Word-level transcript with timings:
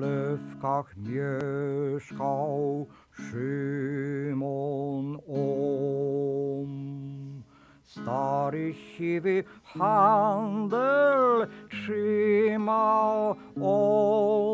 zalewkach 0.00 0.96
mieszkał 0.96 2.86
Szymon 3.12 5.18
om. 5.28 6.68
Stary 7.82 8.74
siwy 8.74 9.44
handel 9.64 11.46
trzymał 11.70 13.36
on. 13.60 14.47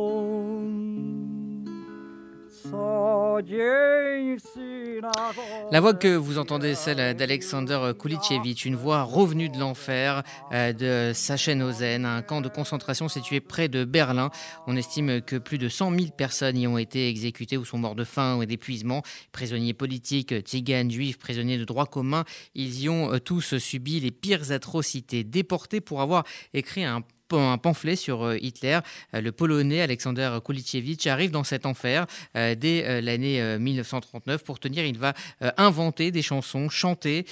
La 5.72 5.80
voix 5.80 5.94
que 5.94 6.14
vous 6.14 6.38
entendez, 6.38 6.74
celle 6.74 7.16
d'Alexander 7.16 7.92
Kulichevich, 7.98 8.64
une 8.64 8.76
voix 8.76 9.02
revenue 9.02 9.48
de 9.48 9.58
l'enfer 9.58 10.22
euh, 10.52 10.72
de 10.72 11.12
Sachsenhausen, 11.12 12.04
un 12.04 12.22
camp 12.22 12.40
de 12.40 12.48
concentration 12.48 13.08
situé 13.08 13.40
près 13.40 13.68
de 13.68 13.84
Berlin. 13.84 14.30
On 14.66 14.76
estime 14.76 15.20
que 15.20 15.36
plus 15.36 15.58
de 15.58 15.68
100 15.68 15.90
000 15.90 16.10
personnes 16.16 16.56
y 16.56 16.68
ont 16.68 16.78
été 16.78 17.08
exécutées 17.08 17.56
ou 17.56 17.64
sont 17.64 17.78
morts 17.78 17.96
de 17.96 18.04
faim 18.04 18.36
ou 18.36 18.44
d'épuisement. 18.44 19.02
Prisonniers 19.32 19.74
politiques, 19.74 20.34
tziganes, 20.44 20.90
juifs, 20.90 21.18
prisonniers 21.18 21.58
de 21.58 21.64
droit 21.64 21.86
commun, 21.86 22.24
ils 22.54 22.82
y 22.82 22.88
ont 22.88 23.12
euh, 23.12 23.18
tous 23.18 23.58
subi 23.58 23.98
les 23.98 24.12
pires 24.12 24.52
atrocités. 24.52 25.24
Déportés 25.24 25.80
pour 25.80 26.02
avoir 26.02 26.24
écrit 26.52 26.84
un 26.84 27.02
un 27.40 27.58
pamphlet 27.58 27.96
sur 27.96 28.22
euh, 28.22 28.36
Hitler. 28.40 28.78
Euh, 29.14 29.20
le 29.20 29.32
Polonais 29.32 29.80
Alexander 29.80 30.38
Kulichevich 30.44 31.06
arrive 31.06 31.30
dans 31.30 31.44
cet 31.44 31.66
enfer 31.66 32.06
euh, 32.36 32.54
dès 32.54 33.00
l'année 33.00 33.58
1939. 33.58 34.44
Pour 34.44 34.58
tenir, 34.58 34.84
il 34.84 34.98
va 34.98 35.14
inventer 35.56 36.10
des 36.10 36.22
chansons, 36.22 36.68
chanter 36.68 37.24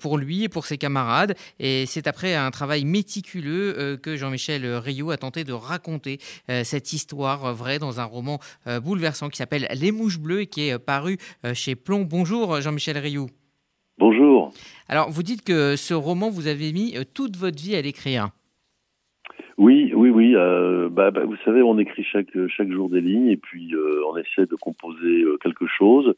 pour 0.00 0.18
lui 0.18 0.44
et 0.44 0.48
pour 0.48 0.66
ses 0.66 0.78
camarades. 0.78 1.34
Et 1.58 1.86
c'est 1.86 2.06
après 2.06 2.34
un 2.34 2.50
travail 2.50 2.84
méticuleux 2.84 3.98
que 4.02 4.16
Jean-Michel 4.16 4.66
Rio 4.76 5.10
a 5.10 5.16
tenté 5.16 5.44
de 5.44 5.52
raconter 5.52 6.18
cette 6.62 6.92
histoire 6.92 7.54
vraie 7.54 7.78
dans 7.78 8.00
un 8.00 8.04
roman 8.04 8.40
bouleversant 8.82 9.28
qui 9.28 9.38
s'appelle 9.38 9.68
Les 9.74 9.92
Mouches 9.92 10.18
Bleues 10.18 10.42
et 10.42 10.46
qui 10.46 10.68
est 10.68 10.78
paru 10.78 11.18
chez 11.54 11.74
Plomb. 11.74 12.04
Bonjour 12.04 12.60
Jean-Michel 12.60 12.98
Rio. 12.98 13.28
Bonjour. 13.98 14.52
Alors, 14.88 15.10
vous 15.10 15.22
dites 15.22 15.42
que 15.42 15.76
ce 15.76 15.94
roman, 15.94 16.30
vous 16.30 16.46
avez 16.46 16.72
mis 16.72 16.96
toute 17.14 17.36
votre 17.36 17.62
vie 17.62 17.76
à 17.76 17.82
l'écrire. 17.82 18.30
Oui, 19.56 19.92
oui, 19.94 20.10
oui. 20.10 20.34
Euh, 20.34 20.88
bah, 20.88 21.10
bah, 21.10 21.24
vous 21.24 21.36
savez, 21.44 21.62
on 21.62 21.78
écrit 21.78 22.02
chaque 22.02 22.36
chaque 22.48 22.70
jour 22.70 22.88
des 22.88 23.00
lignes 23.00 23.28
et 23.28 23.36
puis 23.36 23.74
euh, 23.74 24.02
on 24.10 24.16
essaie 24.16 24.46
de 24.46 24.56
composer 24.56 25.22
euh, 25.22 25.36
quelque 25.40 25.66
chose. 25.66 26.14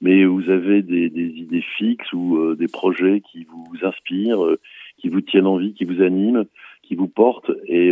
Mais 0.00 0.24
vous 0.24 0.50
avez 0.50 0.82
des, 0.82 1.10
des 1.10 1.26
idées 1.26 1.64
fixes 1.76 2.12
ou 2.12 2.36
euh, 2.36 2.54
des 2.54 2.68
projets 2.68 3.20
qui 3.20 3.44
vous 3.44 3.84
inspirent, 3.84 4.44
euh, 4.44 4.60
qui 4.98 5.08
vous 5.08 5.20
tiennent 5.20 5.46
en 5.46 5.56
vie, 5.56 5.74
qui 5.74 5.84
vous 5.84 6.00
animent, 6.00 6.44
qui 6.82 6.94
vous 6.94 7.08
portent. 7.08 7.50
Et 7.66 7.90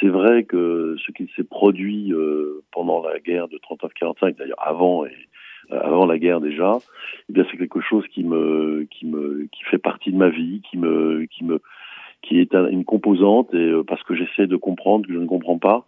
c'est 0.00 0.08
vrai 0.08 0.44
que 0.44 0.96
ce 1.04 1.12
qui 1.12 1.30
s'est 1.36 1.44
produit 1.44 2.12
pendant 2.72 3.02
la 3.02 3.18
guerre 3.18 3.48
de 3.48 3.58
39-45, 3.58 4.38
d'ailleurs 4.38 4.66
avant 4.66 5.04
et 5.04 5.12
avant 5.70 6.06
la 6.06 6.18
guerre 6.18 6.40
déjà, 6.40 6.78
eh 7.28 7.32
bien 7.32 7.44
c'est 7.50 7.58
quelque 7.58 7.80
chose 7.80 8.04
qui 8.08 8.24
me 8.24 8.86
qui 8.90 9.06
me 9.06 9.46
qui 9.52 9.62
fait 9.64 9.78
partie 9.78 10.10
de 10.10 10.16
ma 10.16 10.30
vie, 10.30 10.62
qui 10.70 10.78
me 10.78 11.26
qui 11.26 11.44
me 11.44 11.60
qui 12.24 12.40
est 12.40 12.54
une 12.54 12.84
composante 12.84 13.52
et 13.54 13.58
euh, 13.58 13.84
parce 13.86 14.02
que 14.02 14.14
j'essaie 14.14 14.46
de 14.46 14.56
comprendre 14.56 15.06
que 15.06 15.12
je 15.12 15.18
ne 15.18 15.26
comprends 15.26 15.58
pas. 15.58 15.84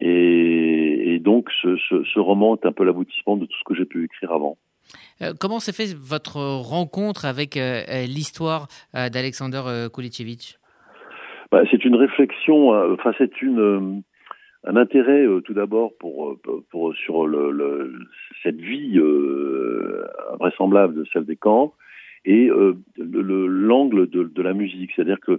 Et, 0.00 1.14
et 1.14 1.18
donc 1.18 1.48
ce, 1.62 1.76
ce, 1.88 2.04
ce, 2.04 2.20
roman 2.20 2.56
est 2.56 2.66
un 2.66 2.72
peu 2.72 2.84
l'aboutissement 2.84 3.36
de 3.36 3.46
tout 3.46 3.58
ce 3.58 3.64
que 3.64 3.74
j'ai 3.74 3.84
pu 3.84 4.04
écrire 4.04 4.32
avant. 4.32 4.56
Euh, 5.22 5.32
comment 5.38 5.58
s'est 5.58 5.72
fait 5.72 5.94
votre 5.94 6.38
rencontre 6.38 7.24
avec 7.24 7.56
euh, 7.56 7.82
l'histoire 8.06 8.68
d'Alexander 8.94 9.88
Kulichevich? 9.92 10.58
Bah, 11.50 11.62
C'est 11.70 11.84
une 11.84 11.96
réflexion, 11.96 12.70
enfin 12.92 13.12
c'est 13.18 13.42
une 13.42 14.02
un 14.64 14.76
intérêt 14.76 15.24
tout 15.44 15.54
d'abord 15.54 15.92
pour, 15.98 16.36
pour, 16.70 16.94
sur 16.94 17.26
le, 17.26 17.52
le, 17.52 17.94
cette 18.42 18.60
vie 18.60 19.00
invraisemblable 20.32 20.94
de 20.94 21.04
celle 21.12 21.24
des 21.24 21.36
camps 21.36 21.72
et 22.24 22.50
l'angle 22.98 24.10
de, 24.10 24.24
de, 24.24 24.42
la 24.42 24.52
musique, 24.52 24.90
c'est-à-dire 24.94 25.20
que 25.20 25.32
euh, 25.32 25.38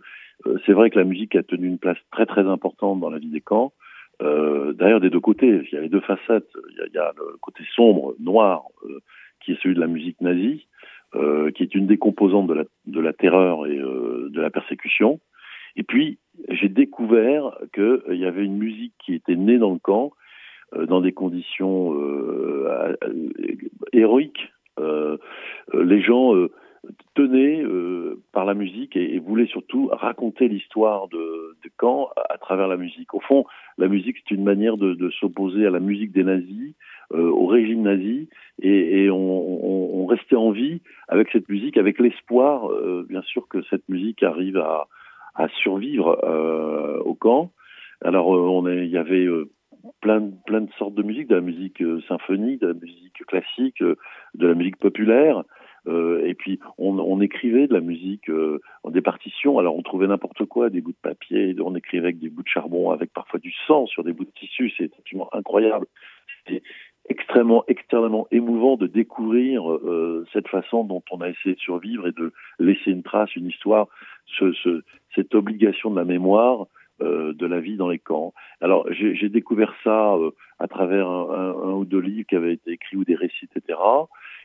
c'est 0.66 0.74
vrai 0.74 0.90
que 0.90 0.98
la 0.98 1.06
musique 1.06 1.36
a 1.36 1.44
tenu 1.44 1.68
une 1.68 1.80
place 1.80 1.98
très 2.12 2.26
très 2.26 2.48
importante 2.48 3.00
dans 3.00 3.10
la 3.10 3.20
vie 3.20 3.30
des 3.30 3.42
camps. 3.42 3.74
Euh, 4.22 4.74
D'ailleurs, 4.74 5.00
des 5.00 5.10
deux 5.10 5.20
côtés, 5.20 5.48
il 5.48 5.74
y 5.74 5.78
a 5.78 5.82
les 5.82 5.90
deux 5.90 6.02
facettes. 6.02 6.50
Il 6.72 6.94
y 6.94 6.98
a, 6.98 7.14
le 7.18 7.38
côté 7.42 7.64
sombre, 7.76 8.16
noir, 8.20 8.64
euh, 8.86 9.00
qui 9.42 9.54
est 9.54 9.62
celui 9.62 9.76
de 9.76 9.80
la 9.80 9.88
musique 9.88 10.20
nazie, 10.22 10.68
euh, 11.16 11.52
qui 11.52 11.64
est 11.64 11.76
une 11.76 11.88
des 11.88 11.98
composantes 11.98 12.48
de 12.48 12.54
la, 12.54 12.64
de 12.86 13.00
la 13.00 13.14
terreur 13.14 13.68
et 13.68 13.78
euh, 13.78 14.30
de 14.30 14.42
la 14.42 14.50
persécution. 14.50 15.20
Et 15.76 15.84
puis, 15.84 16.20
j'ai 16.50 16.70
découvert 16.70 17.58
qu'il 17.74 18.16
y 18.16 18.26
avait 18.26 18.44
une 18.44 18.58
musique 18.58 18.94
qui 19.04 19.14
était 19.14 19.36
née 19.36 19.58
dans 19.58 19.72
le 19.72 19.80
camp, 19.80 20.12
dans 20.76 21.02
des 21.02 21.14
conditions 21.14 21.96
héroïques. 23.94 24.52
les 24.78 26.02
gens 26.02 26.34
tenait 27.16 27.62
euh, 27.62 28.22
par 28.32 28.46
la 28.46 28.54
musique 28.54 28.96
et, 28.96 29.20
voulait 29.20 29.48
surtout 29.48 29.90
raconter 29.92 30.48
l'histoire 30.48 31.08
de, 31.10 31.18
de 31.64 31.70
Caen 31.80 32.10
à, 32.30 32.38
travers 32.38 32.68
la 32.68 32.78
musique. 32.78 33.14
Au 33.14 33.20
fond, 33.20 33.46
la 33.78 33.88
musique, 33.88 34.18
c'est 34.18 34.36
une 34.36 34.44
manière 34.44 34.78
de, 34.78 35.10
s'opposer 35.20 35.66
à 35.66 35.70
la 35.70 35.80
musique 35.80 36.12
des 36.12 36.24
nazis, 36.24 36.74
euh, 37.14 37.30
au 37.30 37.48
régime 37.48 37.82
nazi, 37.82 38.30
et, 38.62 39.10
on, 39.10 40.06
restait 40.06 40.36
en 40.36 40.50
vie 40.50 40.82
avec 41.08 41.30
cette 41.32 41.50
musique, 41.50 41.78
avec 41.78 42.00
l'espoir, 42.00 42.72
euh, 42.72 43.06
bien 43.08 43.22
sûr, 43.22 43.48
que 43.48 43.62
cette 43.70 43.88
musique 43.90 44.24
arrive 44.24 44.58
à, 44.58 44.88
survivre 45.62 46.18
au 47.06 47.14
camp. 47.14 47.52
Alors, 48.04 48.36
il 48.70 48.90
y 48.90 48.98
avait 48.98 49.28
plein 50.02 50.20
de 50.20 50.72
sortes 50.78 50.96
de 50.96 51.04
musique, 51.04 51.28
de 51.28 51.36
la 51.36 51.42
musique 51.42 51.82
symphonique, 52.10 52.60
de 52.60 52.68
la 52.68 52.74
musique 52.74 53.26
classique, 53.26 53.82
de 53.82 54.48
la 54.48 54.54
musique 54.54 54.78
populaire. 54.78 55.44
Euh, 55.88 56.26
et 56.26 56.34
puis 56.34 56.60
on, 56.78 57.00
on, 57.00 57.22
écrivait 57.22 57.68
de 57.68 57.74
la 57.74 57.82
musique 57.82 58.30
euh, 58.30 58.60
des 58.90 59.02
partitions. 59.02 59.60
Alors 59.60 59.76
on 59.76 59.82
trouvait 59.82 60.08
n'importe 60.08 60.46
quoi, 60.46 60.70
des 60.70 60.82
bouts 60.82 60.92
de 60.92 60.98
papier, 61.02 61.56
on 61.64 61.76
écrivait 61.76 62.08
avec 62.08 62.20
des 62.20 62.30
bouts 62.30 62.44
de 62.44 62.48
charbon, 62.48 62.92
avec 62.92 63.14
parfois 63.14 63.40
du 63.40 63.54
sang 63.68 63.86
sur 63.86 64.04
des 64.04 64.14
bouts 64.14 64.26
de 64.26 64.32
tissu. 64.32 64.72
C'est 64.78 64.92
absolument 64.98 65.30
incroyable. 65.34 65.86
C'était 66.46 66.62
extrêmement, 67.10 67.64
extrêmement 67.68 68.28
émouvant 68.32 68.78
de 68.78 68.88
découvrir 68.88 69.70
euh, 69.72 70.26
cette 70.32 70.48
façon 70.48 70.84
dont 70.84 71.04
on 71.12 71.22
a 71.22 71.30
essayé 71.30 71.56
de 71.56 71.60
survivre 71.60 72.08
et 72.08 72.12
de 72.12 72.32
laisser 72.60 72.92
une 72.92 73.04
trace, 73.04 73.36
une 73.36 73.48
histoire, 73.48 73.88
ce, 74.26 74.54
ce, 74.54 74.84
cette 75.16 75.34
obligation 75.36 75.90
de 75.90 75.96
la 75.96 76.06
mémoire 76.06 76.68
euh, 77.02 77.34
de 77.34 77.46
la 77.46 77.60
vie 77.60 77.78
dans 77.78 77.90
les 77.90 78.00
camps. 78.00 78.34
Alors 78.62 78.86
j'ai 78.92 79.30
découvert 79.30 79.74
ça 79.84 80.16
euh, 80.16 80.32
à 80.60 80.68
travers 80.68 81.08
un, 81.08 81.52
un, 81.52 81.72
ou 81.72 81.86
deux 81.86 82.00
livres 82.00 82.28
qui 82.28 82.36
avaient 82.36 82.54
été 82.54 82.72
écrits 82.72 82.98
ou 82.98 83.06
des 83.06 83.16
récits, 83.16 83.48
etc. 83.56 83.80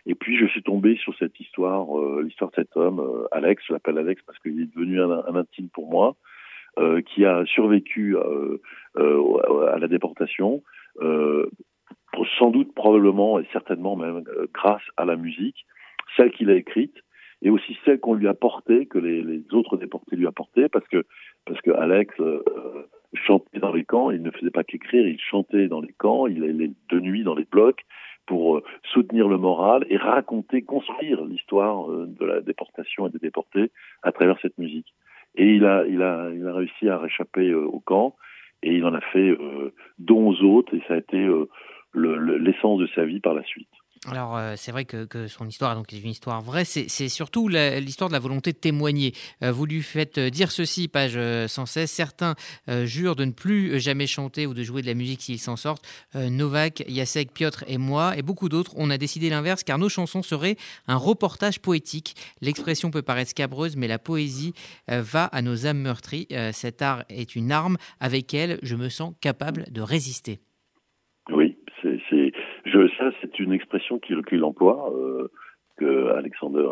Et 0.07 0.15
puis 0.15 0.37
je 0.37 0.47
suis 0.47 0.63
tombé 0.63 0.97
sur 0.97 1.15
cette 1.17 1.39
histoire, 1.41 1.99
euh, 1.99 2.23
l'histoire 2.23 2.51
de 2.51 2.57
cet 2.57 2.77
homme, 2.77 3.01
euh, 3.01 3.27
Alex, 3.33 3.63
je 3.67 3.73
l'appelle 3.73 3.99
Alex 3.99 4.23
parce 4.27 4.39
qu'il 4.41 4.61
est 4.61 4.75
devenu 4.75 5.01
un, 5.01 5.11
un, 5.11 5.35
intime 5.35 5.69
pour 5.71 5.89
moi, 5.91 6.17
euh, 6.79 7.01
qui 7.01 7.25
a 7.25 7.45
survécu 7.47 8.17
à 8.19 9.79
la 9.79 9.89
déportation, 9.89 10.63
sans 12.39 12.51
doute 12.51 12.75
probablement 12.75 13.41
et 13.41 13.47
certainement 13.53 13.97
même 13.97 14.25
grâce 14.53 14.83
à 14.97 15.05
la 15.05 15.17
musique, 15.17 15.67
celle 16.17 16.31
qu'il 16.33 16.51
a 16.51 16.55
écrite 16.55 16.97
et 17.43 17.51
aussi 17.51 17.77
celle 17.85 18.01
qu'on 18.01 18.15
lui 18.15 18.29
a 18.29 18.35
portée, 18.35 18.87
que 18.87 18.99
les, 18.99 19.43
autres 19.53 19.77
déportés 19.77 20.17
lui 20.17 20.27
apportaient, 20.27 20.69
parce 20.69 20.87
que 20.89 21.05
parce 21.47 21.61
que 21.61 21.71
Alex 21.73 22.15
chantait 23.15 23.59
dans 23.59 23.73
les 23.73 23.85
camps, 23.85 24.11
il 24.11 24.23
ne 24.23 24.31
faisait 24.31 24.51
pas 24.51 24.65
qu'écrire, 24.65 25.07
il 25.07 25.21
chantait 25.21 25.69
dans 25.69 25.81
les 25.81 25.93
camps, 25.93 26.27
il 26.27 26.43
allait 26.45 26.73
de 26.89 27.01
nuit 27.01 27.23
dans 27.23 27.35
les 27.35 27.45
blocs, 27.45 27.85
pour 28.27 28.57
euh, 28.57 28.63
soutenir 28.85 29.29
le 29.29 29.39
moral 29.39 29.85
et 29.89 29.97
raconter, 29.97 30.63
construire 30.63 31.25
l'histoire 31.25 31.91
euh, 31.91 32.07
de 32.07 32.25
la 32.25 32.41
déportation 32.41 33.07
et 33.07 33.11
des 33.11 33.19
déportés 33.19 33.71
à 34.03 34.13
travers 34.13 34.39
cette 34.41 34.59
musique. 34.59 34.95
Et 35.37 35.55
il 35.55 35.65
a, 35.65 35.87
il 35.87 36.03
a, 36.03 36.31
il 36.33 36.47
a 36.47 36.55
réussi 36.55 36.89
à 36.89 36.99
réchapper 36.99 37.51
euh, 37.51 37.65
au 37.65 37.81
camp 37.81 38.17
et 38.63 38.73
il 38.75 38.85
en 38.85 38.95
a 38.95 39.01
fait 39.01 39.37
dons 39.99 40.31
aux 40.31 40.43
autres 40.43 40.75
et 40.75 40.83
ça 40.89 40.95
a 40.95 40.97
été 40.97 41.29
l'essence 41.95 42.79
de 42.79 42.87
sa 42.95 43.05
vie 43.05 43.21
par 43.21 43.35
la 43.35 43.43
suite. 43.43 43.69
Alors, 44.11 44.37
euh, 44.37 44.55
c'est 44.57 44.73
vrai 44.73 44.85
que, 44.85 45.29
son 45.29 45.49
histoire 45.49 45.75
donc, 45.75 45.93
est 45.93 45.99
une 45.99 46.11
histoire 46.11 46.41
vraie. 46.43 46.65
C'est 46.65 47.09
surtout 47.09 47.49
l'histoire 47.49 48.09
de 48.09 48.15
la 48.15 48.21
volonté 48.21 48.53
de 48.53 48.59
témoigner. 48.59 49.15
Euh, 49.43 49.53
vous 49.53 49.67
lui 49.67 49.83
faites 49.83 50.19
dire 50.19 50.51
ceci, 50.51 50.89
page 50.89 51.19
116. 51.47 51.91
Certains 51.91 52.35
euh, 52.69 52.87
jurent 52.87 53.17
de 53.17 53.25
ne 53.25 53.33
plus 53.33 53.81
jamais 53.81 54.07
chanter 54.07 54.47
ou 54.47 54.55
de 54.55 54.63
jouer 54.63 54.83
de 54.83 54.87
la 54.87 54.95
musique 54.95 55.23
s'ils 55.23 55.41
s'en 55.41 55.57
sortent. 55.57 55.85
Euh, 56.17 56.29
Novak, 56.31 56.85
Yasek, 56.89 57.33
Piotr 57.33 57.65
et 57.67 57.79
moi, 57.79 58.17
et 58.17 58.23
beaucoup 58.23 58.49
d'autres, 58.49 58.73
on 58.77 58.91
a 58.91 58.99
décidé 58.99 59.31
l'inverse 59.31 59.63
car 59.63 59.79
nos 59.79 59.89
chansons 59.89 60.23
seraient 60.23 60.57
un 60.87 60.97
reportage 60.97 61.61
poétique. 61.61 62.17
L'expression 62.41 62.91
peut 62.91 63.03
paraître 63.03 63.31
scabreuse, 63.31 63.77
mais 63.77 63.89
la 63.89 63.99
poésie 63.99 64.55
euh, 64.91 65.03
va 65.03 65.25
à 65.27 65.43
nos 65.43 65.67
âmes 65.67 65.79
meurtries. 65.79 66.29
cet 66.53 66.83
art 66.83 67.05
est 67.09 67.37
une 67.37 67.53
arme. 67.53 67.77
Avec 68.01 68.35
elle, 68.35 68.59
je 68.63 68.77
me 68.77 68.89
sens 68.89 69.15
capable 69.21 69.67
de 69.71 69.81
résister. 69.81 70.41
C'est 72.11 72.33
ça, 72.99 73.11
c'est 73.21 73.39
une 73.39 73.53
expression 73.53 73.99
qu'il 73.99 74.23
qu 74.23 74.41
emploie. 74.43 74.93
Euh, 74.95 75.29
que 75.77 76.13
Alexander 76.13 76.67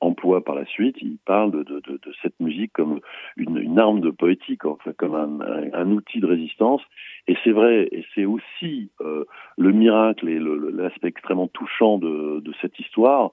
emploie 0.00 0.42
par 0.42 0.54
la 0.54 0.64
suite. 0.66 0.96
Il 1.00 1.18
parle 1.24 1.64
de, 1.64 1.82
cette 2.22 2.38
musique 2.40 2.72
comme 2.72 3.00
une, 3.36 3.78
arme 3.78 4.00
de 4.00 4.10
poétique, 4.10 4.64
enfin, 4.64 4.92
comme 4.96 5.14
un, 5.14 5.90
outil 5.90 6.20
de 6.20 6.26
résistance. 6.26 6.82
Et 7.28 7.36
c'est 7.44 7.52
vrai, 7.52 7.88
et 7.92 8.04
c'est 8.14 8.24
aussi 8.24 8.90
euh, 9.00 9.24
le 9.56 9.72
miracle 9.72 10.28
et 10.28 10.38
l'aspect 10.40 11.08
extrêmement 11.08 11.48
touchant 11.48 11.98
de, 11.98 12.42
cette 12.60 12.78
histoire, 12.78 13.32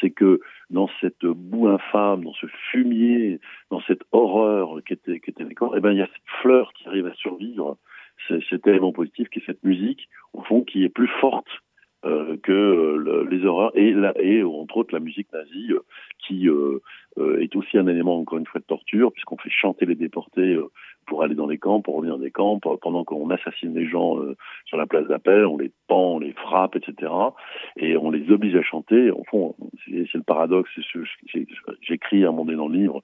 c'est 0.00 0.10
que 0.10 0.40
dans 0.70 0.90
cette 1.00 1.24
boue 1.24 1.68
infâme, 1.68 2.24
dans 2.24 2.34
ce 2.34 2.46
fumier, 2.70 3.40
dans 3.70 3.80
cette 3.82 4.02
horreur 4.12 4.82
qui 4.86 4.92
était, 4.92 5.20
qui 5.20 5.30
était 5.30 5.44
eh 5.44 5.80
ben, 5.80 5.92
il 5.92 5.98
y 5.98 6.02
a 6.02 6.06
cette 6.06 6.42
fleur 6.42 6.72
qui 6.74 6.86
arrive 6.88 7.06
à 7.06 7.14
survivre, 7.14 7.78
cet 8.50 8.66
élément 8.66 8.92
positif 8.92 9.28
qui 9.28 9.38
est 9.38 9.46
cette 9.46 9.62
musique, 9.64 10.08
au 10.32 10.42
fond, 10.42 10.62
qui 10.62 10.84
est 10.84 10.88
plus 10.88 11.10
forte 11.20 11.48
euh, 12.06 12.36
que 12.42 12.52
euh, 12.52 13.26
les 13.28 13.44
horreurs 13.46 13.72
et, 13.74 13.94
et 14.20 14.42
entre 14.44 14.76
autres 14.76 14.94
la 14.94 15.00
musique 15.00 15.32
nazie 15.32 15.72
euh, 15.72 15.80
qui 16.18 16.46
est 17.40 17.56
aussi 17.56 17.78
un 17.78 17.86
élément 17.86 18.18
encore 18.18 18.38
une 18.38 18.46
fois 18.46 18.60
de 18.60 18.66
torture 18.66 19.10
puisqu'on 19.10 19.38
fait 19.38 19.50
chanter 19.50 19.86
les 19.86 19.94
déportés 19.94 20.56
pour 21.06 21.22
aller 21.22 21.34
dans 21.34 21.46
les 21.46 21.56
camps, 21.56 21.80
pour 21.80 21.96
revenir 21.96 22.16
dans 22.16 22.22
les 22.22 22.30
camps, 22.30 22.60
pendant 22.60 23.04
qu'on 23.04 23.30
assassine 23.30 23.74
les 23.74 23.88
gens 23.88 24.18
sur 24.66 24.76
la 24.76 24.86
place 24.86 25.06
d'appel, 25.06 25.46
on 25.46 25.56
les 25.56 25.72
pend, 25.88 26.16
on 26.16 26.18
les 26.18 26.32
frappe, 26.32 26.76
etc. 26.76 27.10
Et 27.76 27.96
on 27.96 28.10
les 28.10 28.30
oblige 28.30 28.56
à 28.56 28.62
chanter. 28.62 29.10
Au 29.10 29.24
fond, 29.30 29.54
c'est 29.86 30.14
le 30.14 30.22
paradoxe. 30.22 30.70
J'écris 31.80 32.24
à 32.24 32.28
un 32.28 32.32
moment 32.32 32.52
dans 32.52 32.68
le 32.68 32.76
livre 32.76 33.02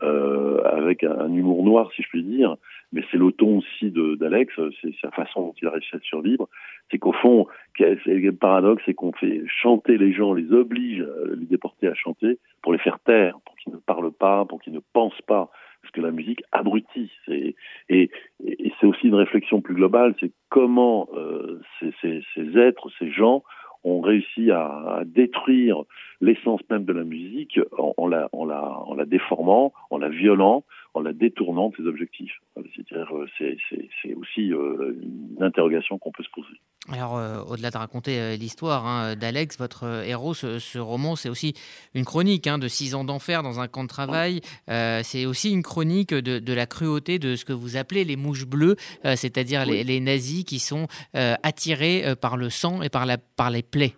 avec 0.00 1.04
un, 1.04 1.32
humour 1.32 1.62
noir, 1.62 1.90
si 1.94 2.02
je 2.02 2.08
puis 2.08 2.24
dire, 2.24 2.56
mais 2.92 3.02
c'est 3.10 3.16
le 3.16 3.32
ton 3.32 3.58
aussi 3.58 3.90
d'Alex, 3.90 4.54
c'est 4.80 4.94
sa 5.00 5.10
façon 5.10 5.40
dont 5.42 5.54
il 5.60 5.66
a 5.68 5.70
réussi 5.70 5.96
à 5.96 6.00
survivre. 6.00 6.48
C'est 6.90 6.98
qu'au 6.98 7.12
fond, 7.12 7.46
le 7.78 8.30
paradoxe, 8.30 8.82
c'est 8.84 8.94
qu'on 8.94 9.12
fait 9.12 9.42
chanter 9.46 9.96
les 9.96 10.12
gens, 10.12 10.34
les 10.34 10.52
oblige, 10.52 11.00
à 11.00 11.34
les 11.34 11.46
déporter 11.46 11.88
à 11.88 11.94
chanter 11.94 12.38
pour 12.62 12.72
les 12.72 12.78
faire 12.78 12.98
taire, 13.00 13.38
pour 13.46 13.56
qu'ils 13.56 13.72
ne 13.72 13.78
parlent 13.78 14.12
pas, 14.12 14.44
pour 14.44 14.60
qu'ils 14.60 14.74
ne 14.74 14.80
pensent 14.92 15.22
pas, 15.26 15.50
parce 15.80 15.92
que 15.92 16.00
la 16.00 16.10
musique 16.10 16.42
abrutit. 16.52 17.10
Et, 17.28 17.56
et, 17.88 18.10
et 18.44 18.72
c'est 18.80 18.86
aussi 18.86 19.08
une 19.08 19.14
réflexion 19.14 19.60
plus 19.60 19.74
globale, 19.74 20.14
c'est 20.20 20.32
comment 20.48 21.08
euh, 21.14 21.60
ces, 21.80 21.92
ces, 22.00 22.22
ces, 22.34 22.58
êtres, 22.58 22.88
ces 22.98 23.10
gens 23.10 23.42
ont 23.84 24.00
réussi 24.00 24.50
à, 24.50 24.66
à 24.66 25.04
détruire 25.04 25.82
l'essence 26.20 26.60
même 26.70 26.84
de 26.84 26.92
la 26.92 27.02
musique 27.02 27.58
en, 27.76 27.94
en, 27.96 28.06
la, 28.06 28.28
en, 28.32 28.44
la, 28.44 28.62
en 28.62 28.94
la 28.94 29.04
déformant, 29.04 29.72
en 29.90 29.98
la 29.98 30.08
violant, 30.08 30.62
en 30.94 31.00
la 31.00 31.12
détournant 31.12 31.70
de 31.70 31.76
ses 31.76 31.86
objectifs. 31.86 32.38
C'est-à-dire, 32.76 33.16
euh, 33.16 33.26
c'est 33.38 34.14
aussi 34.14 34.52
euh, 34.52 34.94
une 35.02 35.42
interrogation 35.42 35.98
qu'on 35.98 36.12
peut 36.12 36.22
se 36.22 36.30
poser. 36.30 36.58
Alors, 36.90 37.16
euh, 37.16 37.42
au-delà 37.48 37.70
de 37.70 37.78
raconter 37.78 38.18
euh, 38.18 38.36
l'histoire 38.36 38.84
hein, 38.86 39.14
d'Alex, 39.14 39.56
votre 39.56 39.84
euh, 39.84 40.02
héros, 40.02 40.34
ce, 40.34 40.58
ce 40.58 40.80
roman, 40.80 41.14
c'est 41.14 41.28
aussi 41.28 41.54
une 41.94 42.04
chronique 42.04 42.48
hein, 42.48 42.58
de 42.58 42.66
six 42.66 42.96
ans 42.96 43.04
d'enfer 43.04 43.44
dans 43.44 43.60
un 43.60 43.68
camp 43.68 43.84
de 43.84 43.88
travail. 43.88 44.40
C'est 44.66 45.26
aussi 45.26 45.52
une 45.52 45.62
chronique 45.62 46.12
de, 46.12 46.38
de, 46.38 46.52
la 46.52 46.66
cruauté 46.66 47.18
de 47.18 47.36
ce 47.36 47.44
que 47.44 47.52
vous 47.52 47.76
appelez 47.76 48.04
les 48.04 48.16
mouches 48.16 48.46
bleues, 48.46 48.74
c'est-à-dire 49.04 49.62
oui. 49.66 49.76
les, 49.76 49.84
les, 49.84 50.00
nazis 50.00 50.44
qui 50.44 50.58
sont 50.58 50.86
attirés 51.14 52.02
par 52.20 52.36
le 52.36 52.50
sang 52.50 52.82
et 52.82 52.88
par, 52.88 53.06
la, 53.06 53.18
par 53.18 53.50
les 53.50 53.62
plaies. 53.62 53.92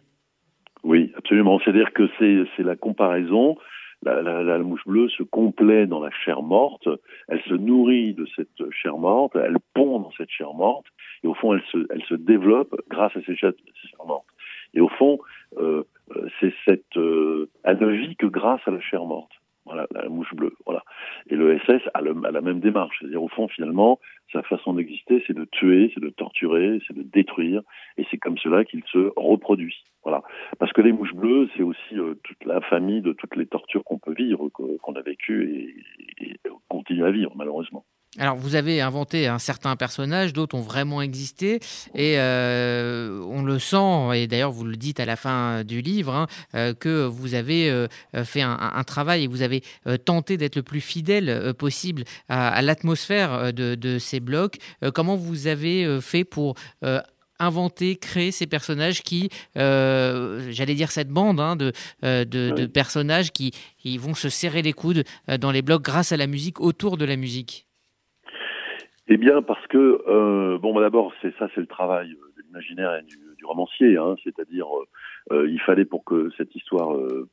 Oui, 0.83 1.13
absolument. 1.17 1.59
C'est-à-dire 1.61 1.93
que 1.93 2.09
c'est 2.19 2.63
la 2.63 2.77
comparaison 2.77 3.57
la, 4.05 4.23
la, 4.23 4.43
la, 4.43 4.59
mouche 4.59 4.85
bleue 4.87 5.09
se 5.09 5.23
complaît 5.23 5.87
dans 5.87 6.01
la 6.01 6.11
chair 6.11 6.43
morte, 6.43 6.89
elle 7.29 7.41
se 7.43 7.55
nourrit 7.55 8.15
de 8.15 8.27
cette 8.37 8.71
chair 8.71 8.97
morte, 8.99 9.37
elle 9.37 9.57
pond 9.75 10.01
dans 10.01 10.13
cette 10.13 10.31
chair 10.31 10.53
morte, 10.55 10.87
et 11.23 11.27
au 11.27 11.35
fond, 11.35 11.55
elle 11.55 11.63
se, 11.73 11.87
elle 11.91 12.03
se 12.05 12.15
développe 12.15 12.75
grâce 12.89 13.17
à 13.17 13.21
ces 13.27 13.35
chairs 13.37 13.53
mortes. 14.07 14.27
Et 14.75 14.81
au 14.81 14.89
fond, 14.89 15.19
euh, 15.59 15.85
c'est 16.41 16.53
cette, 16.65 16.97
euh, 16.97 17.49
elle 17.63 17.79
ne 17.79 17.89
vit 17.89 18.17
que 18.17 18.27
grâce 18.27 18.61
à 18.67 18.71
la 18.71 18.81
chair 18.81 19.05
morte. 19.05 19.33
Voilà, 19.67 19.87
la 19.93 20.09
mouche 20.09 20.35
bleue. 20.35 20.53
Voilà. 20.67 20.83
Et 21.29 21.37
le 21.37 21.59
SS 21.59 21.83
a, 21.95 22.03
la 22.03 22.41
même 22.41 22.61
démarche. 22.61 22.97
C'est-à-dire, 23.01 23.23
au 23.23 23.29
fond, 23.29 23.49
finalement, 23.49 23.99
sa 24.33 24.43
façon 24.43 24.75
d'exister, 24.75 25.25
c'est 25.27 25.33
de 25.33 25.47
tuer, 25.47 25.91
c'est 25.95 26.03
de 26.03 26.11
torturer, 26.11 26.81
c'est 26.87 26.97
de 26.97 27.03
détruire. 27.03 27.63
Et 27.97 28.05
c'est 28.11 28.19
comme 28.19 28.37
cela 28.39 28.65
qu'il 28.65 28.83
se 28.93 29.13
reproduit. 29.17 29.85
Voilà. 30.03 30.23
Parce 30.59 30.73
que 30.73 30.83
les 30.83 30.93
mouches 30.93 31.15
bleues, 31.15 31.49
c'est 31.57 31.63
aussi 31.63 31.99
euh, 31.99 32.15
toute 32.25 32.45
la 32.45 32.61
famille 32.61 33.01
de 33.01 33.13
toutes 33.13 33.37
les 33.37 33.47
tortures 33.47 33.85
qu'on 33.85 33.99
peut 33.99 34.15
vivre, 34.15 34.49
qu'on 34.51 34.95
a 34.95 35.01
vécues 35.01 35.75
et, 36.19 36.25
et 36.25 36.37
continue 36.69 37.05
à 37.05 37.11
vivre, 37.11 37.33
malheureusement. 37.35 37.85
Alors, 38.19 38.37
vous 38.37 38.55
avez 38.55 38.81
inventé 38.81 39.27
un 39.27 39.39
certain 39.39 39.77
personnage, 39.77 40.33
d'autres 40.33 40.57
ont 40.57 40.61
vraiment 40.61 41.03
existé, 41.03 41.61
et 41.95 42.19
euh, 42.19 43.21
on 43.29 43.43
le 43.43 43.59
sent, 43.59 44.15
et 44.15 44.27
d'ailleurs 44.27 44.53
vous 44.53 44.65
le 44.65 44.77
dites 44.77 45.01
à 45.01 45.05
la 45.05 45.17
fin 45.17 45.65
du 45.65 45.81
livre, 45.81 46.15
hein, 46.15 46.27
euh, 46.55 46.75
que 46.75 47.07
vous 47.07 47.35
avez 47.35 47.71
euh, 47.71 47.89
fait 48.25 48.43
un, 48.43 48.57
un, 48.75 48.85
travail 48.85 49.25
et 49.25 49.27
vous 49.27 49.43
avez 49.43 49.63
euh, 49.87 49.97
tenté 49.97 50.37
d'être 50.37 50.57
le 50.57 50.63
plus 50.63 50.81
fidèle 50.81 51.55
possible 51.55 52.05
à, 52.29 52.49
à 52.49 52.63
l'atmosphère 52.63 53.53
de, 53.53 53.75
de, 53.75 53.99
ces 53.99 54.21
blocs. 54.21 54.59
Comment 54.93 55.17
vous 55.17 55.47
avez 55.47 56.01
fait 56.01 56.25
pour 56.25 56.55
inventer, 57.39 57.97
créer 57.97 58.31
ces 58.31 58.47
personnages 58.47 59.03
qui, 59.03 59.29
euh, 59.57 60.47
j'allais 60.51 60.75
dire 60.75 60.91
cette 60.91 61.09
bande 61.09 61.41
hein, 61.41 61.57
de, 61.57 61.73
euh, 62.05 62.25
de, 62.25 62.53
oui. 62.55 62.63
de, 62.63 62.67
personnages 62.67 63.33
qui, 63.33 63.53
qui, 63.79 63.99
vont 63.99 64.15
se 64.15 64.29
serrer 64.29 64.63
les 64.63 64.73
coudes 64.73 65.05
dans 65.41 65.51
les 65.51 65.63
blocs 65.63 65.83
grâce 65.83 66.13
à 66.13 66.17
la 66.17 66.27
musique, 66.27 66.61
autour 66.61 66.97
de 66.97 67.05
la 67.05 67.17
musique? 67.17 67.67
Eh 69.07 69.17
bien, 69.17 69.43
parce 69.43 69.67
que 69.67 70.03
euh, 70.09 70.59
bon, 70.59 70.75
bah, 70.75 70.81
d'abord, 70.81 71.13
c'est 71.21 71.35
ça, 71.37 71.49
c'est 71.55 71.61
le 71.61 71.67
travail 71.67 72.11
de 72.11 72.43
l'imaginaire 72.47 72.97
et 72.97 73.03
du, 73.03 73.17
du, 73.37 73.45
romancier, 73.45 73.97
hein, 73.99 74.15
c'est-à-dire, 74.25 74.67
euh, 75.33 75.49
il 75.51 75.61
fallait 75.61 75.85
pour 75.85 76.05
que 76.05 76.31
cette 76.39 76.55
histoire 76.55 76.97
euh, 76.97 77.29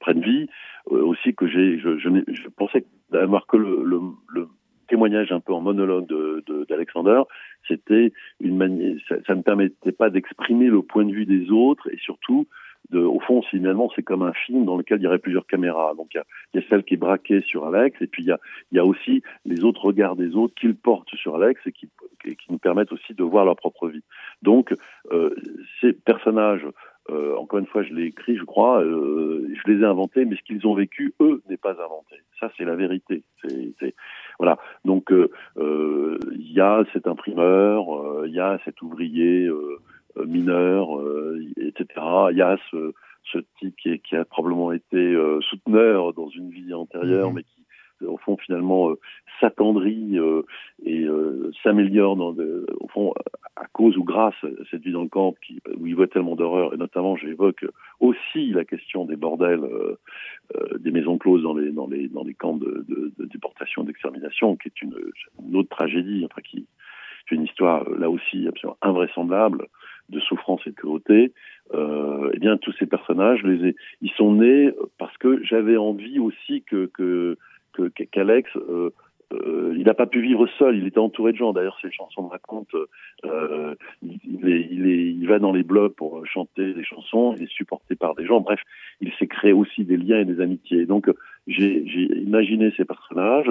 prenne 0.00 0.22
vie 0.22 0.48
aussi 0.86 1.34
que 1.34 1.46
j'ai, 1.46 1.78
je, 1.78 1.98
je, 1.98 2.08
je, 2.28 2.48
pensais 2.48 2.86
d'avoir 3.10 3.46
que 3.46 3.56
le, 3.56 3.84
le, 3.84 4.00
le, 4.28 4.48
témoignage 4.88 5.32
un 5.32 5.40
peu 5.40 5.52
en 5.52 5.60
monologue 5.60 6.06
d'Alexander, 6.68 7.22
c'était 7.66 8.12
une 8.40 8.56
manière, 8.56 8.96
ça, 9.08 9.16
ça 9.26 9.34
ne 9.34 9.42
permettait 9.42 9.92
pas 9.92 10.10
d'exprimer 10.10 10.68
le 10.68 10.80
point 10.82 11.04
de 11.04 11.12
vue 11.12 11.26
des 11.26 11.50
autres 11.50 11.90
et 11.92 11.98
surtout 11.98 12.46
de, 12.90 13.00
au 13.00 13.20
fond, 13.20 13.42
finalement, 13.42 13.90
c'est 13.94 14.02
comme 14.02 14.22
un 14.22 14.32
film 14.32 14.64
dans 14.64 14.76
lequel 14.76 15.00
il 15.00 15.04
y 15.04 15.06
aurait 15.06 15.18
plusieurs 15.18 15.46
caméras. 15.46 15.94
Donc, 15.94 16.14
il 16.14 16.22
y, 16.54 16.58
y 16.58 16.60
a 16.60 16.64
celle 16.68 16.84
qui 16.84 16.94
est 16.94 16.98
braquée 16.98 17.42
sur 17.42 17.66
Alex, 17.66 18.00
et 18.00 18.06
puis 18.06 18.22
il 18.22 18.28
y 18.28 18.32
a, 18.32 18.38
y 18.72 18.78
a 18.78 18.84
aussi 18.84 19.22
les 19.44 19.64
autres 19.64 19.84
regards 19.84 20.16
des 20.16 20.36
autres 20.36 20.54
qu'ils 20.54 20.76
portent 20.76 21.14
sur 21.16 21.34
Alex 21.36 21.60
et 21.66 21.72
qui, 21.72 21.88
qui 22.22 22.46
nous 22.50 22.58
permettent 22.58 22.92
aussi 22.92 23.14
de 23.14 23.24
voir 23.24 23.44
leur 23.44 23.56
propre 23.56 23.88
vie. 23.88 24.04
Donc, 24.42 24.74
euh, 25.12 25.34
ces 25.80 25.92
personnages, 25.92 26.66
euh, 27.10 27.36
encore 27.36 27.60
une 27.60 27.66
fois, 27.66 27.82
je 27.84 27.94
l'ai 27.94 28.06
écrit, 28.06 28.36
je 28.36 28.44
crois, 28.44 28.82
euh, 28.82 29.48
je 29.54 29.72
les 29.72 29.82
ai 29.82 29.84
inventés, 29.84 30.24
mais 30.24 30.36
ce 30.36 30.42
qu'ils 30.42 30.66
ont 30.66 30.74
vécu, 30.74 31.14
eux, 31.20 31.42
n'est 31.48 31.56
pas 31.56 31.72
inventé. 31.72 32.16
Ça, 32.40 32.50
c'est 32.56 32.64
la 32.64 32.74
vérité. 32.74 33.22
C'est, 33.42 33.94
voilà. 34.38 34.58
Donc, 34.84 35.12
euh, 35.12 35.30
euh, 35.56 36.18
il 36.32 36.52
y 36.52 36.60
a 36.60 36.84
cet 36.92 37.06
imprimeur, 37.06 37.94
euh, 37.94 38.24
il 38.26 38.34
y 38.34 38.40
a 38.40 38.58
cet 38.64 38.82
ouvrier 38.82 39.48
mineur, 40.24 40.98
euh, 40.98 41.40
etc. 41.58 41.86
Il 42.30 42.36
y 42.36 42.42
a 42.42 42.56
ce, 42.70 42.92
ce 43.32 43.38
type 43.58 43.74
qui, 43.76 43.90
est, 43.90 43.98
qui, 43.98 44.16
a 44.16 44.24
probablement 44.24 44.72
été 44.72 44.96
euh, 44.96 45.40
souteneur 45.42 46.12
dans 46.14 46.28
une 46.28 46.50
vie 46.50 46.72
antérieure, 46.72 47.30
mmh. 47.30 47.34
mais 47.34 47.42
qui, 47.42 47.66
au 48.04 48.18
fond, 48.18 48.36
finalement, 48.36 48.90
euh, 48.90 48.98
s'attendrit 49.40 50.18
euh, 50.18 50.42
et 50.84 51.04
euh, 51.04 51.50
s'améliore, 51.62 52.18
au 52.18 52.88
fond, 52.88 53.14
à 53.56 53.66
cause 53.66 53.96
ou 53.96 54.04
grâce 54.04 54.34
à 54.44 54.48
cette 54.70 54.82
vie 54.82 54.92
dans 54.92 55.02
le 55.02 55.08
camp 55.08 55.34
qui, 55.44 55.60
où 55.78 55.86
il 55.86 55.96
voit 55.96 56.06
tellement 56.06 56.36
d'horreur. 56.36 56.74
Et 56.74 56.76
notamment, 56.76 57.16
j'évoque 57.16 57.64
aussi 58.00 58.50
la 58.50 58.64
question 58.64 59.04
des 59.04 59.16
bordels, 59.16 59.64
euh, 59.64 59.98
euh, 60.56 60.78
des 60.78 60.90
maisons 60.90 61.18
closes 61.18 61.42
dans 61.42 61.54
les, 61.54 61.70
dans 61.72 61.86
les, 61.86 62.08
dans 62.08 62.24
les 62.24 62.34
camps 62.34 62.56
de, 62.56 62.84
de, 62.88 63.12
de 63.18 63.24
déportation, 63.26 63.84
d'extermination, 63.84 64.56
qui 64.56 64.68
est 64.68 64.82
une, 64.82 64.96
une, 65.46 65.56
autre 65.56 65.70
tragédie, 65.70 66.26
enfin, 66.30 66.42
qui 66.42 66.58
est 66.58 67.34
une 67.34 67.44
histoire, 67.44 67.88
là 67.90 68.10
aussi, 68.10 68.46
absolument 68.46 68.78
invraisemblable 68.82 69.66
de 70.08 70.20
souffrance 70.20 70.60
et 70.66 70.70
de 70.70 70.74
cruauté, 70.74 71.32
euh, 71.74 72.30
eh 72.34 72.38
bien 72.38 72.56
tous 72.56 72.72
ces 72.78 72.86
personnages, 72.86 73.44
ils 74.00 74.10
sont 74.12 74.32
nés 74.34 74.72
parce 74.98 75.16
que 75.18 75.42
j'avais 75.44 75.76
envie 75.76 76.18
aussi 76.18 76.62
que 76.62 76.90
que 76.94 77.36
qu'Alex 78.10 78.50
euh, 78.56 78.90
euh, 79.32 79.74
il 79.76 79.84
n'a 79.84 79.94
pas 79.94 80.06
pu 80.06 80.20
vivre 80.20 80.46
seul, 80.58 80.76
il 80.76 80.86
était 80.86 80.98
entouré 80.98 81.32
de 81.32 81.36
gens. 81.36 81.52
D'ailleurs, 81.52 81.78
ces 81.82 81.90
chansons 81.90 82.28
racontent, 82.28 82.78
euh, 83.24 83.74
il, 84.02 84.48
est, 84.48 84.68
il, 84.70 84.86
est, 84.86 85.08
il 85.08 85.26
va 85.26 85.38
dans 85.38 85.52
les 85.52 85.64
blogs 85.64 85.94
pour 85.94 86.24
chanter 86.26 86.74
des 86.74 86.84
chansons, 86.84 87.34
il 87.36 87.44
est 87.44 87.50
supporté 87.50 87.96
par 87.96 88.14
des 88.14 88.24
gens. 88.24 88.40
Bref, 88.40 88.60
il 89.00 89.12
s'est 89.14 89.26
créé 89.26 89.52
aussi 89.52 89.84
des 89.84 89.96
liens 89.96 90.20
et 90.20 90.24
des 90.24 90.40
amitiés. 90.40 90.86
Donc, 90.86 91.10
j'ai 91.48 91.82
imaginé 92.22 92.72
ces 92.76 92.84
personnages 92.84 93.50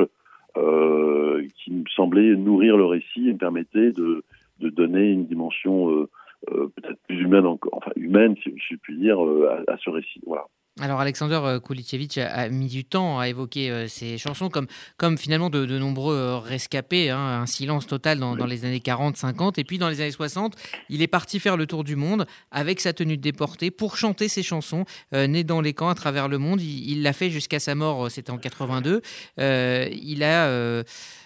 euh, 0.58 1.46
qui 1.58 1.72
me 1.72 1.84
semblaient 1.94 2.36
nourrir 2.36 2.78
le 2.78 2.86
récit 2.86 3.28
et 3.28 3.34
me 3.34 3.38
permettaient 3.38 3.92
de, 3.92 4.24
de 4.62 4.70
donner 4.70 5.12
une 5.12 5.26
dimension 5.26 5.92
euh, 5.92 6.10
peut-être 6.46 7.00
plus 7.08 7.22
humaine 7.22 7.46
encore, 7.46 7.74
enfin 7.74 7.92
humaine, 7.96 8.36
si 8.44 8.54
je 8.58 8.76
puis 8.82 8.98
dire, 8.98 9.24
euh, 9.24 9.64
à, 9.68 9.74
à, 9.74 9.78
ce 9.78 9.90
récit. 9.90 10.22
Voilà. 10.26 10.46
Alors 10.82 11.00
Alexander 11.00 11.40
euh, 11.44 11.60
Kulichevich 11.62 12.18
a, 12.18 12.50
mis 12.50 12.68
du 12.68 12.84
temps 12.84 13.18
à 13.18 13.30
évoquer 13.30 13.88
ses 13.88 14.18
chansons 14.18 14.50
comme, 14.50 14.68
comme 14.98 15.18
finalement 15.18 15.50
de, 15.50 15.66
nombreux 15.78 16.36
rescapés, 16.44 17.12
hein, 17.12 17.42
un 17.42 17.46
silence 17.46 17.88
total 17.88 18.20
dans, 18.20 18.36
les 18.46 18.66
années 18.66 18.82
40, 18.82 19.16
50. 19.16 19.58
Et 19.58 19.64
puis 19.64 19.78
dans 19.78 19.88
les 19.88 20.02
années 20.02 20.12
60, 20.12 20.56
il 20.90 21.02
est 21.02 21.08
parti 21.08 21.40
faire 21.40 21.56
le 21.56 21.66
tour 21.66 21.86
du 21.86 21.96
monde 21.96 22.26
avec 22.52 22.82
sa 22.82 22.92
tenue 22.92 23.16
de 23.16 23.22
déporté 23.22 23.72
pour 23.72 23.96
chanter 23.96 24.28
ses 24.28 24.44
chansons, 24.44 24.84
né 25.14 25.46
dans 25.46 25.62
les 25.62 25.74
camps 25.74 25.88
à 25.88 25.96
travers 25.96 26.28
le 26.28 26.40
monde. 26.40 26.62
Il 26.62 27.04
l'a 27.04 27.14
fait 27.14 27.30
jusqu'à 27.30 27.60
sa 27.60 27.74
mort, 27.74 28.12
c'était 28.12 28.32
en 28.32 28.38
82. 28.38 29.02
il 29.38 30.24
a 30.24 30.84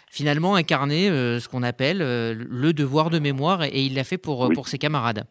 finalement 0.09 0.55
incarné 0.55 1.07
ce 1.07 1.47
qu'on 1.47 1.63
appelle 1.63 1.99
le 1.99 2.73
devoir 2.73 3.09
de 3.09 3.19
mémoire 3.19 3.63
et, 3.63 3.81
il 3.81 3.95
l'a 3.95 4.03
fait 4.03 4.17
pour, 4.17 4.49
pour 4.53 4.67
ses 4.67 4.77
camarades. 4.77 5.23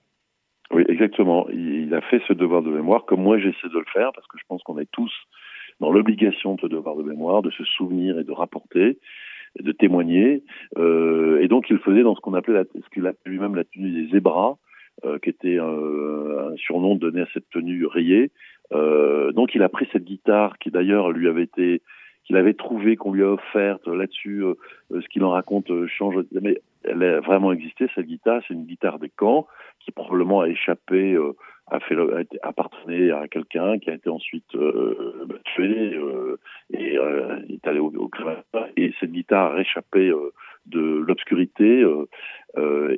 Oui, 0.71 0.85
exactement. 0.89 1.49
Il, 1.51 1.95
a 1.95 2.01
fait 2.03 2.21
ce 2.29 2.35
devoir 2.35 2.63
de 2.63 2.71
mémoire 2.71 3.07
comme 3.07 3.23
moi 3.23 3.39
j'essaie 3.39 3.69
de 3.73 3.79
le 3.79 3.85
faire 3.93 4.13
parce 4.15 4.27
que 4.27 4.37
je 4.39 4.45
pense 4.47 4.63
qu'on 4.63 4.79
est 4.79 4.91
tous 4.93 5.13
dans 5.81 5.91
l'obligation 5.91 6.55
de 6.55 6.61
ce 6.61 6.67
devoir 6.67 6.97
de 6.97 7.03
mémoire, 7.03 7.43
de 7.43 7.51
se 7.51 7.65
souvenir 7.65 8.19
et 8.19 8.25
de 8.25 8.33
rapporter, 8.33 8.99
de 9.59 9.73
témoigner. 9.73 10.43
Euh, 10.77 11.41
et 11.41 11.49
donc 11.49 11.71
il 11.71 11.79
faisait 11.79 12.03
dans 12.03 12.15
ce 12.15 12.21
qu'on 12.21 12.35
appelait 12.35 12.55
la, 12.55 12.65
ce 12.65 12.89
qu'il 12.93 13.07
appelait 13.07 13.33
lui-même 13.33 13.55
la 13.55 13.65
tenue 13.65 13.91
des 13.91 14.11
zébras, 14.11 14.59
euh, 15.05 15.19
qui 15.19 15.31
était 15.31 15.59
un 15.59 16.55
surnom 16.57 16.97
donné 16.97 17.23
à 17.23 17.27
cette 17.33 17.49
tenue 17.51 17.87
rayée. 17.87 18.31
Euh, 18.73 19.33
donc 19.33 19.55
il 19.55 19.63
a 19.63 19.69
pris 19.69 19.89
cette 19.93 20.05
guitare 20.05 20.59
qui 20.59 20.71
d'ailleurs 20.71 21.11
lui 21.11 21.29
avait 21.29 21.45
été 21.45 21.81
qu'il 22.29 22.37
avait 22.37 22.53
trouvé, 22.53 22.97
qu'on 22.97 23.13
lui 23.13 23.25
a 23.25 23.31
offerte 23.31 23.89
là-dessus, 23.89 24.45
euh, 24.45 24.55
ce 24.91 25.09
qu'il 25.09 25.25
en 25.25 25.31
raconte 25.31 25.73
change. 25.87 26.15
Mais 26.43 26.61
elle 26.85 27.03
a 27.03 27.21
vraiment 27.21 27.53
existé 27.53 27.89
cette 27.95 28.07
guitare. 28.07 28.43
C'est 28.47 28.55
une 28.55 28.67
guitare 28.67 28.99
des 28.99 29.09
camps 29.09 29.47
qui 29.81 29.93
probablement 29.93 30.43
a 30.43 30.49
échappé, 30.49 31.15
euh, 31.15 31.33
a 31.71 31.81
fait, 31.81 31.97
a 31.97 32.49
appartenait 32.49 33.11
à 33.11 33.29
quelqu'un 33.29 33.79
qui 33.79 33.91
a 33.91 33.95
été 33.95 34.11
ensuite 34.11 34.55
euh, 34.55 35.27
tué 35.45 35.95
euh, 35.95 36.39
et 36.71 36.99
est 37.49 37.67
allé 37.67 37.79
au, 37.79 37.93
au 37.97 38.11
Et 38.77 38.93
cette 39.01 39.13
guitare 39.13 39.55
a 39.55 39.61
échappé 39.61 40.13
de 40.67 40.81
l'obscurité 40.81 41.85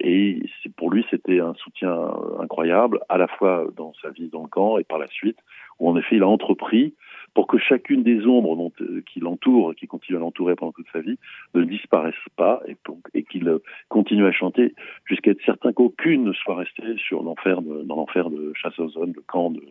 et 0.01 0.43
pour 0.77 0.91
lui 0.91 1.05
c'était 1.11 1.41
un 1.41 1.55
soutien 1.55 1.97
incroyable 2.41 3.01
à 3.09 3.19
la 3.19 3.29
fois 3.29 3.67
dans 3.77 3.93
sa 4.03 4.11
vie 4.11 4.29
dans 4.29 4.43
le 4.43 4.49
camp 4.49 4.79
et 4.79 4.85
par 4.85 4.99
la 4.99 5.07
suite 5.07 5.39
où 5.79 5.89
en 5.89 5.97
effet 5.97 6.17
il 6.17 6.23
a 6.23 6.29
entrepris 6.29 6.95
pour 7.35 7.47
que 7.47 7.59
chacune 7.59 8.03
des 8.03 8.27
ombres 8.27 8.71
euh, 8.81 9.03
qui 9.13 9.21
l'entourent, 9.21 9.75
qui 9.75 9.87
continue 9.87 10.19
à 10.19 10.21
l'entourer 10.21 10.57
pendant 10.57 10.73
toute 10.73 10.89
sa 10.93 11.01
vie, 11.01 11.19
ne 11.55 11.65
disparaisse 11.65 12.15
pas 12.37 12.61
et, 12.67 13.25
qu'il 13.25 13.49
euh, 13.49 13.59
continue 13.89 14.27
à 14.27 14.33
chanter 14.33 14.75
jusqu'à 15.05 15.33
être 15.33 15.45
certain 15.45 15.73
qu'aucune 15.73 16.25
ne 16.25 16.33
soit 16.33 16.57
restée 16.57 16.83
dans 17.13 17.97
l'enfer 17.97 18.31
de 18.31 18.53
Chasse-aux-Zones, 18.55 19.13
le 19.15 19.23
camp 19.23 19.51
de, 19.51 19.63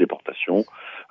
déportation, 0.00 0.64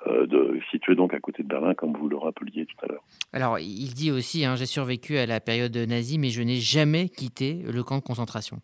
euh, 0.06 0.60
situé 0.70 0.94
donc 0.94 1.14
à 1.14 1.20
côté 1.20 1.42
de 1.42 1.48
Berlin, 1.48 1.74
comme 1.74 1.92
vous 1.92 2.08
le 2.08 2.16
rappeliez 2.16 2.66
tout 2.66 2.84
à 2.84 2.88
l'heure. 2.88 3.04
Alors, 3.32 3.58
il 3.58 3.94
dit 3.94 4.10
aussi, 4.10 4.44
hein, 4.44 4.56
j'ai 4.56 4.66
survécu 4.66 5.16
à 5.16 5.26
la 5.26 5.40
période 5.40 5.76
nazie, 5.76 6.18
mais 6.18 6.30
je 6.30 6.42
n'ai 6.42 6.56
jamais 6.56 7.08
quitté 7.08 7.62
le 7.72 7.82
camp 7.82 7.96
de 7.98 8.02
concentration. 8.02 8.58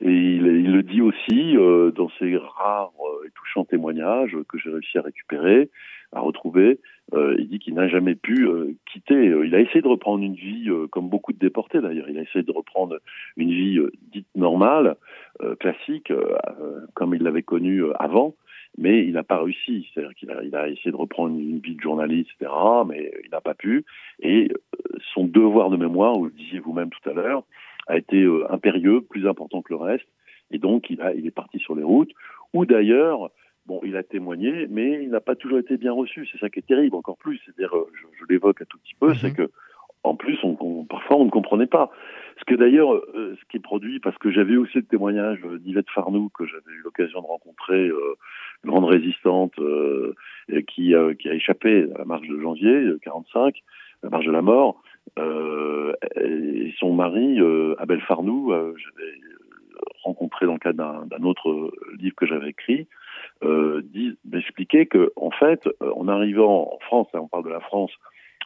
Et 0.00 0.10
il, 0.10 0.72
le 0.72 0.82
dit 0.82 1.00
aussi 1.02 1.56
euh, 1.56 1.90
dans 1.90 2.10
ses 2.18 2.36
rares 2.36 2.92
et 3.26 3.30
touchants 3.30 3.64
témoignages 3.64 4.36
que 4.48 4.58
j'ai 4.58 4.70
réussi 4.70 4.98
à 4.98 5.02
récupérer, 5.02 5.70
à 6.12 6.20
retrouver. 6.20 6.80
Euh, 7.14 7.36
il 7.38 7.48
dit 7.48 7.58
qu'il 7.58 7.74
n'a 7.74 7.88
jamais 7.88 8.14
pu 8.14 8.48
euh, 8.48 8.74
quitter. 8.92 9.26
Il 9.44 9.54
a 9.54 9.60
essayé 9.60 9.80
de 9.80 9.88
reprendre 9.88 10.24
une 10.24 10.34
vie, 10.34 10.68
euh, 10.68 10.86
comme 10.88 11.08
beaucoup 11.08 11.32
de 11.32 11.38
déportés 11.38 11.80
d'ailleurs. 11.80 12.08
Il 12.08 12.18
a 12.18 12.22
essayé 12.22 12.42
de 12.42 12.52
reprendre 12.52 12.98
une 13.36 13.50
vie 13.50 13.78
dite 14.12 14.26
normale, 14.34 14.96
classique, 15.60 16.10
comme 16.94 17.14
il 17.14 17.22
l'avait 17.22 17.42
connue 17.42 17.82
avant 17.98 18.34
mais 18.78 19.06
il 19.06 19.12
n'a 19.12 19.22
pas 19.22 19.42
réussi. 19.42 19.88
C'est-à-dire 19.92 20.14
qu'il 20.14 20.34
il 20.44 20.54
a 20.54 20.68
essayé 20.68 20.90
de 20.90 20.96
reprendre 20.96 21.38
une 21.38 21.60
vie 21.60 21.76
de 21.76 21.80
journaliste, 21.80 22.28
etc., 22.38 22.52
mais 22.86 23.10
il 23.24 23.30
n'a 23.30 23.40
pas 23.40 23.54
pu. 23.54 23.86
Et 24.20 24.50
son 25.14 25.24
devoir 25.24 25.70
de 25.70 25.78
mémoire, 25.78 26.14
vous 26.14 26.26
le 26.26 26.30
disiez 26.32 26.58
vous-même 26.58 26.90
tout 26.90 27.08
à 27.08 27.14
l'heure, 27.14 27.44
a 27.86 27.96
été 27.96 28.26
impérieux, 28.50 29.00
plus 29.00 29.26
important 29.26 29.62
que 29.62 29.72
le 29.72 29.78
reste. 29.78 30.06
Et 30.50 30.58
donc, 30.58 30.90
il, 30.90 31.00
a, 31.00 31.14
il 31.14 31.26
est 31.26 31.32
parti 31.32 31.58
sur 31.58 31.74
les 31.74 31.82
routes, 31.82 32.12
où 32.52 32.66
d'ailleurs, 32.66 33.30
bon, 33.66 33.80
il 33.84 33.96
a 33.96 34.02
témoigné, 34.02 34.66
mais 34.68 35.02
il 35.02 35.10
n'a 35.10 35.20
pas 35.20 35.34
toujours 35.34 35.58
été 35.58 35.76
bien 35.76 35.92
reçu. 35.92 36.26
C'est 36.30 36.38
ça 36.38 36.48
qui 36.48 36.60
est 36.60 36.66
terrible, 36.66 36.96
encore 36.96 37.18
plus. 37.18 37.40
C'est-à-dire, 37.44 37.76
euh, 37.76 37.90
je, 37.94 38.06
je 38.18 38.24
l'évoque 38.28 38.62
un 38.62 38.64
tout 38.66 38.78
petit 38.78 38.94
peu, 38.94 39.14
c'est 39.14 39.30
mhm. 39.30 39.36
que, 39.36 39.50
en 40.06 40.14
plus, 40.14 40.38
on, 40.44 40.84
parfois, 40.84 41.16
on 41.16 41.24
ne 41.24 41.30
comprenait 41.30 41.66
pas. 41.66 41.90
Ce 42.38 42.44
que 42.44 42.54
d'ailleurs, 42.54 42.94
euh, 42.94 43.36
ce 43.40 43.44
qui 43.50 43.56
est 43.56 43.60
produit, 43.60 43.98
parce 43.98 44.16
que 44.18 44.30
j'avais 44.30 44.56
aussi 44.56 44.78
le 44.78 44.84
témoignage 44.84 45.40
d'Yvette 45.60 45.90
Farnou, 45.90 46.28
que 46.28 46.46
j'avais 46.46 46.72
eu 46.78 46.82
l'occasion 46.82 47.22
de 47.22 47.26
rencontrer, 47.26 47.88
euh, 47.88 48.14
grande 48.64 48.84
résistante, 48.84 49.58
euh, 49.58 50.14
qui, 50.68 50.94
qui 51.18 51.28
a 51.28 51.34
échappé 51.34 51.88
à 51.94 51.98
la 51.98 52.04
marche 52.04 52.28
de 52.28 52.38
janvier 52.40 52.92
45, 53.02 53.54
la 54.02 54.10
marche 54.10 54.26
de 54.26 54.32
la 54.32 54.42
mort, 54.42 54.80
et 55.16 56.74
son 56.78 56.92
mari, 56.94 57.38
Abel 57.78 58.00
Farnou, 58.02 58.52
j'avais 58.52 59.12
rencontré 60.04 60.46
dans 60.46 60.54
le 60.54 60.58
cadre 60.58 61.04
d'un 61.06 61.22
autre 61.22 61.72
livre 61.98 62.14
que 62.16 62.26
j'avais 62.26 62.50
écrit, 62.50 62.86
euh, 63.42 63.82
m'expliquait 64.24 64.86
que 64.86 65.12
en 65.16 65.30
fait, 65.30 65.66
euh, 65.82 65.92
en 65.94 66.08
arrivant 66.08 66.72
en 66.74 66.78
France, 66.80 67.08
hein, 67.14 67.20
on 67.22 67.28
parle 67.28 67.44
de 67.44 67.50
la 67.50 67.60
France, 67.60 67.92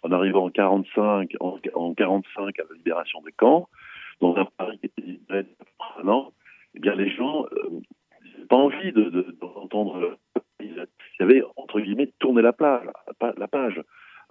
en 0.03 0.13
arrivant 0.13 0.47
en 0.47 0.51
45, 0.51 1.37
en, 1.41 1.59
en 1.75 1.95
45 1.95 2.59
à 2.59 2.63
la 2.69 2.77
libération 2.77 3.21
des 3.23 3.33
camps, 3.33 3.69
dans 4.21 4.37
un 4.37 4.47
Paris 4.57 4.79
qui 4.79 4.87
était 4.87 5.03
libéré 5.03 5.47
an, 6.07 6.33
eh 6.75 6.81
bien 6.81 6.95
les 6.95 7.11
gens 7.11 7.45
euh, 7.53 7.81
pas 8.49 8.57
envie 8.57 8.93
d'entendre. 8.93 10.01
De, 10.01 10.17
ils 10.63 11.23
avaient 11.23 11.43
entre 11.57 11.81
guillemets 11.81 12.11
tourné 12.19 12.43
la 12.43 12.53
page. 12.53 12.87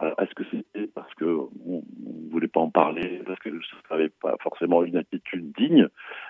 Est-ce 0.01 0.33
que 0.33 0.43
c'était 0.49 0.87
parce 0.87 1.13
que 1.15 1.25
on 1.25 1.83
ne 1.99 2.31
voulait 2.31 2.47
pas 2.47 2.61
en 2.61 2.69
parler, 2.69 3.21
parce 3.25 3.39
que 3.39 3.49
ça 3.49 3.95
n'avait 3.95 4.09
pas 4.09 4.35
forcément 4.41 4.83
une 4.83 4.95
attitude 4.95 5.51
digne 5.57 5.87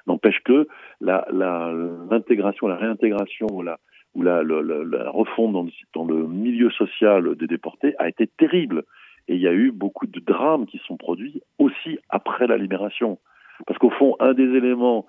N'empêche 0.07 0.39
que 0.43 0.67
l'intégration, 1.01 2.67
la, 2.67 2.75
la, 2.75 2.79
réintégration, 2.79 3.61
la, 3.61 3.79
ou 4.15 4.23
la, 4.23 4.41
la, 4.43 4.61
la 4.61 5.09
refonte 5.11 5.53
dans 5.53 5.63
le, 5.63 5.71
dans 5.93 6.05
le, 6.05 6.27
milieu 6.27 6.71
social 6.71 7.35
des 7.35 7.47
déportés 7.47 7.93
a 7.99 8.09
été 8.09 8.25
terrible. 8.25 8.83
Et 9.27 9.35
il 9.35 9.41
y 9.41 9.47
a 9.47 9.53
eu 9.53 9.71
beaucoup 9.71 10.07
de 10.07 10.19
drames 10.19 10.65
qui 10.65 10.79
sont 10.87 10.97
produits 10.97 11.41
aussi 11.59 11.99
après 12.09 12.47
la 12.47 12.57
libération. 12.57 13.19
Parce 13.67 13.77
qu'au 13.77 13.91
fond, 13.91 14.15
un 14.19 14.33
des 14.33 14.55
éléments 14.55 15.05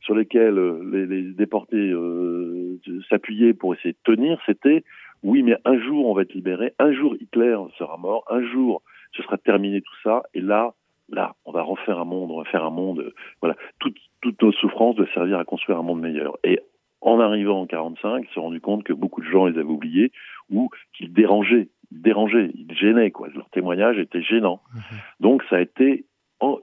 sur 0.00 0.14
lesquels 0.14 0.58
les, 0.92 1.06
les 1.06 1.22
déportés 1.32 1.90
euh, 1.90 2.78
s'appuyaient 3.08 3.54
pour 3.54 3.74
essayer 3.74 3.92
de 3.94 4.14
tenir, 4.14 4.40
c'était 4.46 4.84
oui, 5.22 5.42
mais 5.42 5.56
un 5.64 5.78
jour 5.78 6.06
on 6.06 6.14
va 6.14 6.22
être 6.22 6.34
libéré, 6.34 6.74
un 6.78 6.92
jour 6.92 7.14
Hitler 7.20 7.56
sera 7.76 7.96
mort, 7.96 8.24
un 8.28 8.42
jour 8.42 8.82
ce 9.12 9.22
sera 9.22 9.38
terminé 9.38 9.80
tout 9.80 9.96
ça, 10.02 10.22
et 10.34 10.40
là, 10.40 10.74
là, 11.08 11.34
on 11.44 11.52
va 11.52 11.62
refaire 11.62 11.98
un 11.98 12.04
monde, 12.04 12.30
on 12.30 12.38
va 12.38 12.44
faire 12.44 12.64
un 12.64 12.70
monde, 12.70 13.12
voilà, 13.40 13.56
toutes, 13.78 13.96
toutes 14.20 14.40
nos 14.42 14.52
souffrances 14.52 14.96
doivent 14.96 15.12
servir 15.14 15.38
à 15.38 15.44
construire 15.44 15.78
un 15.78 15.82
monde 15.82 16.00
meilleur. 16.00 16.36
Et 16.44 16.60
en 17.00 17.20
arrivant 17.20 17.60
en 17.62 17.66
45, 17.66 18.24
ils 18.24 18.28
se 18.28 18.34
sont 18.34 18.42
rendus 18.42 18.60
compte 18.60 18.84
que 18.84 18.92
beaucoup 18.92 19.20
de 19.20 19.26
gens 19.26 19.46
les 19.46 19.58
avaient 19.58 19.68
oubliés 19.68 20.12
ou 20.50 20.68
qu'ils 20.92 21.12
dérangeaient, 21.12 21.68
dérangeaient, 21.90 22.50
ils 22.54 22.74
gênaient, 22.74 23.10
quoi. 23.10 23.28
Leur 23.34 23.48
témoignage 23.50 23.98
était 23.98 24.22
gênant. 24.22 24.60
Mhm. 24.74 24.82
Donc 25.20 25.42
ça 25.48 25.56
a 25.56 25.60
été 25.60 26.04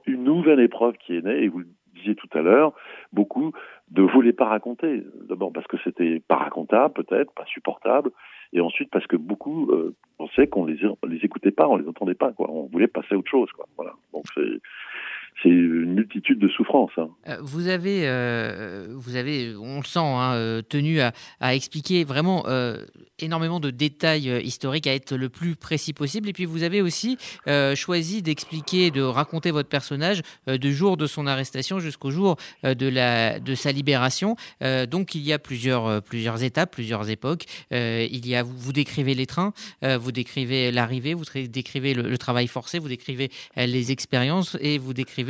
une 0.06 0.24
nouvelle 0.24 0.60
épreuve 0.60 0.96
qui 0.98 1.16
est 1.16 1.22
née, 1.22 1.42
et 1.42 1.48
vous 1.48 1.60
le 1.60 1.68
disiez 1.94 2.14
tout 2.14 2.28
à 2.32 2.42
l'heure, 2.42 2.72
beaucoup 3.12 3.52
ne 3.94 4.02
voulaient 4.02 4.32
pas 4.32 4.46
raconter. 4.46 5.02
D'abord 5.28 5.52
parce 5.52 5.66
que 5.66 5.76
c'était 5.84 6.20
pas 6.20 6.36
racontable, 6.36 6.94
peut-être, 6.94 7.32
pas 7.32 7.44
supportable, 7.46 8.10
et 8.52 8.60
ensuite 8.60 8.90
parce 8.90 9.06
que 9.06 9.16
beaucoup 9.16 9.70
euh, 9.70 9.94
pensaient 10.18 10.46
qu'on 10.46 10.64
les, 10.64 10.78
les 11.08 11.18
écoutait 11.24 11.50
pas, 11.50 11.68
on 11.68 11.76
les 11.76 11.88
entendait 11.88 12.14
pas, 12.14 12.32
quoi. 12.32 12.50
On 12.50 12.66
voulait 12.66 12.86
passer 12.86 13.14
à 13.14 13.18
autre 13.18 13.30
chose, 13.30 13.50
quoi. 13.52 13.66
Voilà. 13.76 13.92
Donc 14.12 14.24
c'est 14.34 14.60
c'est 15.42 15.50
une 15.50 15.94
multitude 15.94 16.38
de 16.38 16.48
souffrances. 16.48 16.92
Hein. 16.96 17.10
Euh, 17.28 17.36
vous 17.42 17.68
avez, 17.68 18.02
euh, 18.04 18.86
vous 18.90 19.16
avez, 19.16 19.54
on 19.56 19.78
le 19.78 19.84
sent, 19.84 19.98
hein, 19.98 20.32
euh, 20.34 20.62
tenu 20.62 21.00
à, 21.00 21.12
expliquer 21.54 22.04
vraiment 22.04 22.44
énormément 23.18 23.60
de 23.60 23.70
détails 23.70 24.28
historiques, 24.44 24.86
à 24.86 24.94
être 24.94 25.16
le 25.16 25.28
plus 25.28 25.56
précis 25.56 25.92
possible. 25.92 26.28
Et 26.28 26.32
puis 26.32 26.44
vous 26.44 26.62
avez 26.62 26.82
aussi 26.82 27.18
choisi 27.74 28.22
d'expliquer, 28.22 28.90
de 28.90 29.02
raconter 29.02 29.50
votre 29.50 29.68
personnage 29.68 30.22
du 30.46 30.74
jour 30.74 30.96
de 30.96 31.06
son 31.06 31.26
arrestation 31.26 31.78
jusqu'au 31.78 32.10
jour 32.10 32.36
de, 32.62 32.88
la, 32.88 33.38
de 33.38 33.54
sa 33.54 33.72
libération. 33.72 34.36
donc 34.90 35.14
il 35.14 35.22
y 35.22 35.32
a 35.32 35.38
plusieurs, 35.38 36.02
plusieurs 36.02 36.42
étapes, 36.42 36.72
plusieurs 36.72 37.08
époques. 37.08 37.44
il 37.70 38.26
y 38.26 38.34
a, 38.34 38.42
vous, 38.42 38.72
décrivez 38.72 39.14
les 39.14 39.26
trains, 39.26 39.52
vous 39.82 40.12
décrivez 40.12 40.70
l'arrivée, 40.70 41.14
vous 41.14 41.24
décrivez 41.48 41.94
le, 41.94 42.18
travail 42.18 42.48
forcé, 42.48 42.78
vous 42.78 42.88
décrivez 42.88 43.30
les 43.56 43.92
expériences 43.92 44.56
et 44.60 44.78
vous 44.78 44.94
décrivez 44.94 45.25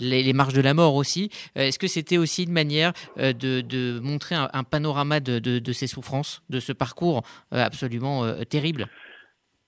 les, 0.00 0.32
marches 0.32 0.54
de 0.54 0.62
la 0.62 0.74
mort 0.74 0.94
aussi. 0.94 1.30
Euh, 1.56 1.62
est-ce 1.62 1.78
que 1.78 1.86
c'était 1.86 2.18
aussi 2.18 2.44
une 2.44 2.52
manière 2.52 2.92
euh, 3.18 3.32
de, 3.32 4.00
montrer 4.00 4.34
un, 4.34 4.64
panorama 4.64 5.20
de, 5.20 5.72
ces 5.72 5.86
souffrances, 5.86 6.42
de 6.50 6.60
ce 6.60 6.72
parcours 6.72 7.22
euh, 7.52 7.64
absolument 7.64 8.22
terrible? 8.48 8.86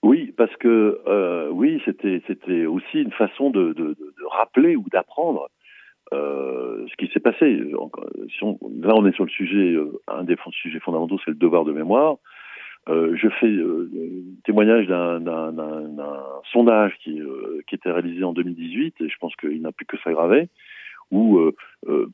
Oui, 0.01 0.33
parce 0.37 0.55
que 0.57 1.49
oui, 1.51 1.81
c'était 1.85 2.65
aussi 2.65 3.01
une 3.01 3.11
façon 3.11 3.49
de, 3.49 3.95
rappeler 4.31 4.75
ou 4.75 4.85
d'apprendre 4.91 5.49
ce 6.11 6.95
qui 6.97 7.11
s'est 7.13 7.19
passé. 7.19 7.57
là, 7.57 8.93
on 8.95 9.05
est 9.05 9.13
sur 9.13 9.25
le 9.25 9.29
sujet, 9.29 9.75
un 10.07 10.23
des 10.23 10.35
sujets 10.51 10.79
fondamentaux, 10.79 11.19
c'est 11.23 11.31
le 11.31 11.37
devoir 11.37 11.65
de 11.65 11.73
mémoire. 11.73 12.17
Je 12.87 13.27
fais 13.39 13.53
témoignage 14.45 14.87
d'un 14.87 15.21
sondage 16.51 16.93
qui, 17.03 17.21
qui 17.67 17.75
était 17.75 17.91
réalisé 17.91 18.23
en 18.23 18.33
2018 18.33 18.95
et 18.99 19.09
je 19.09 19.15
pense 19.19 19.35
qu'il 19.35 19.61
n'a 19.61 19.71
plus 19.71 19.85
que 19.85 19.97
s'aggraver 20.03 20.49
où 21.11 21.37
euh, 21.37 21.55
euh, 21.87 22.07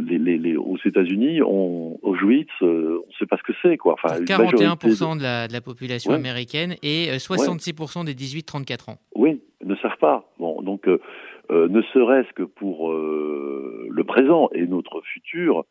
les, 0.00 0.18
les, 0.18 0.38
les, 0.38 0.56
aux 0.56 0.76
États-Unis, 0.84 1.40
Auschwitz, 1.42 2.48
euh, 2.62 3.02
on 3.04 3.08
ne 3.08 3.12
sait 3.18 3.26
pas 3.26 3.36
ce 3.36 3.42
que 3.42 3.52
c'est. 3.62 3.76
Quoi. 3.76 3.94
Enfin, 3.94 4.20
41% 4.20 5.18
de... 5.18 5.22
la, 5.22 5.48
de, 5.48 5.52
la, 5.52 5.60
population 5.60 6.12
américaine 6.12 6.76
et 6.82 7.08
66% 7.16 8.04
des 8.04 8.14
18-34 8.14 8.90
ans. 8.90 8.98
Oui, 9.14 9.40
ne 9.64 9.74
savent 9.76 9.98
pas. 9.98 10.30
Bon, 10.38 10.62
donc, 10.62 10.86
ne 10.86 11.82
serait-ce 11.92 12.32
que 12.34 12.44
pour 12.44 12.92
le 12.92 14.04
présent 14.04 14.48
et 14.54 14.66
notre 14.66 15.00
futur, 15.02 15.64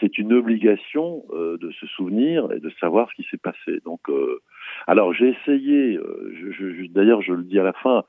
c'est 0.00 0.18
une 0.18 0.32
obligation 0.32 1.24
de 1.32 1.70
se 1.72 1.86
souvenir 1.86 2.50
et 2.52 2.60
de 2.60 2.70
savoir 2.80 3.08
ce 3.10 3.14
qui 3.14 3.28
s'est 3.30 3.36
passé. 3.36 3.80
Donc, 3.84 4.00
alors 4.86 5.12
j'ai 5.12 5.28
essayé, 5.28 5.98
je, 6.32 6.86
d'ailleurs 6.86 7.22
je 7.22 7.32
le 7.32 7.44
dis 7.44 7.58
à 7.58 7.62
la 7.62 7.72
fin, 7.72 8.04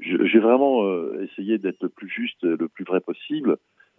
j'ai 0.00 0.38
vraiment 0.38 0.84
euh, 0.84 1.22
essayé 1.22 1.58
d'être 1.58 1.82
le 1.82 1.88
plus 1.88 2.08
juste, 2.08 2.42
le 2.42 2.68
plus 2.68 2.84
vrai 2.84 3.00
possible. 3.00 3.56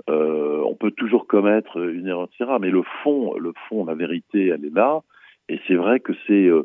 Euh, 0.10 0.62
on 0.66 0.76
peut 0.76 0.92
toujours 0.92 1.26
commettre 1.26 1.78
une 1.78 2.08
erreur, 2.08 2.28
etc. 2.28 2.58
Mais 2.60 2.70
le 2.70 2.84
fond, 3.04 3.36
le 3.38 3.54
fond, 3.70 3.86
la 3.86 3.96
vérité, 3.96 4.48
elle 4.48 4.66
est 4.66 4.76
là. 4.76 5.02
Et 5.48 5.60
c'est 5.68 5.76
vrai 5.76 6.00
que 6.00 6.14
c'est 6.28 6.48
euh, 6.48 6.64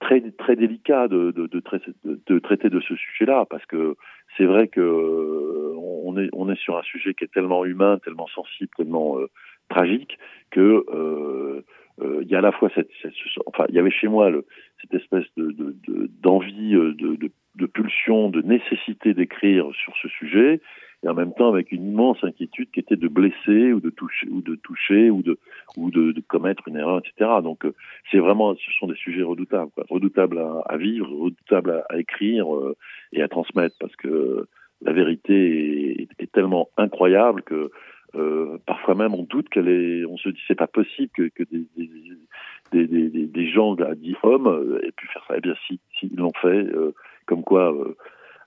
très 0.00 0.20
très 0.32 0.56
délicat 0.56 1.06
de, 1.08 1.30
traiter, 1.60 2.68
de, 2.68 2.80
ce 2.80 2.96
sujet-là, 2.96 3.46
parce 3.48 3.64
que 3.66 3.96
c'est 4.36 4.44
vrai 4.44 4.66
que 4.66 4.80
euh, 4.80 5.74
on 5.76 6.18
est 6.18 6.28
on 6.32 6.50
est 6.50 6.58
sur 6.58 6.76
un 6.76 6.82
sujet 6.82 7.14
qui 7.14 7.24
est 7.24 7.32
tellement 7.32 7.64
humain, 7.64 7.98
tellement 8.04 8.28
sensible, 8.28 8.70
tellement 8.76 9.18
euh, 9.18 9.28
tragique 9.68 10.18
que 10.50 11.64
il 12.00 12.28
y 12.28 12.34
a 12.34 12.38
à 12.38 12.42
la 12.42 12.52
fois 12.52 12.70
cette, 12.74 12.90
cette, 13.02 13.12
enfin 13.46 13.64
il 13.68 13.74
y 13.74 13.78
avait 13.78 13.90
chez 13.90 14.06
moi 14.06 14.30
le, 14.30 14.46
cette 14.80 14.94
espèce 14.94 15.24
de 15.36 15.74
d'envie 16.22 16.72
de, 16.72 16.92
de, 16.92 17.30
de 17.56 17.66
pulsion, 17.66 18.30
de 18.30 18.40
nécessité 18.42 19.14
d'écrire 19.14 19.68
sur 19.74 19.92
ce 20.00 20.08
sujet, 20.08 20.60
et 21.04 21.08
en 21.08 21.14
même 21.14 21.32
temps 21.32 21.48
avec 21.48 21.70
une 21.72 21.86
immense 21.88 22.22
inquiétude 22.22 22.70
qui 22.70 22.80
était 22.80 22.96
de 22.96 23.08
blesser 23.08 23.72
ou 23.72 23.80
de 23.80 23.90
toucher 23.90 24.28
ou 24.30 24.42
de 24.42 24.56
toucher 24.56 25.10
ou 25.10 25.22
de 25.22 25.38
ou 25.76 25.90
de, 25.90 26.12
de 26.12 26.20
commettre 26.20 26.66
une 26.68 26.76
erreur, 26.76 27.00
etc. 27.00 27.30
Donc 27.42 27.64
euh, 27.64 27.74
c'est 28.10 28.18
vraiment, 28.18 28.54
ce 28.54 28.72
sont 28.78 28.86
des 28.86 28.96
sujets 28.96 29.22
redoutables, 29.22 29.70
quoi. 29.72 29.84
redoutables 29.88 30.38
à, 30.38 30.62
à, 30.66 30.76
vivre, 30.76 31.08
redoutables 31.08 31.70
à, 31.70 31.84
à 31.94 31.98
écrire 31.98 32.52
euh, 32.54 32.76
et 33.12 33.22
à 33.22 33.28
transmettre, 33.28 33.76
parce 33.78 33.94
que 33.96 34.46
la 34.82 34.92
vérité 34.92 36.02
est, 36.02 36.08
est 36.22 36.32
tellement 36.32 36.68
incroyable 36.76 37.42
que 37.42 37.70
euh, 38.14 38.58
parfois 38.66 38.94
même 38.94 39.14
on 39.14 39.24
doute 39.24 39.48
qu'elle 39.48 39.68
est, 39.68 40.04
on 40.04 40.16
se 40.16 40.28
dit 40.28 40.40
c'est 40.46 40.54
pas 40.54 40.66
possible 40.66 41.10
que, 41.14 41.28
que 41.28 41.42
des, 41.44 41.66
des, 41.76 42.86
des, 42.86 43.08
des, 43.10 43.26
des 43.26 43.50
gens 43.50 43.74
dits 43.74 44.16
hommes 44.22 44.78
aient 44.82 44.92
pu 44.92 45.06
faire 45.08 45.24
ça. 45.28 45.34
Eh 45.36 45.40
bien 45.40 45.54
si, 45.66 45.80
s'ils 45.98 46.16
l'ont 46.16 46.32
fait. 46.40 46.48
Euh, 46.48 46.94
comme 47.28 47.44
quoi 47.44 47.74
euh, 47.74 47.94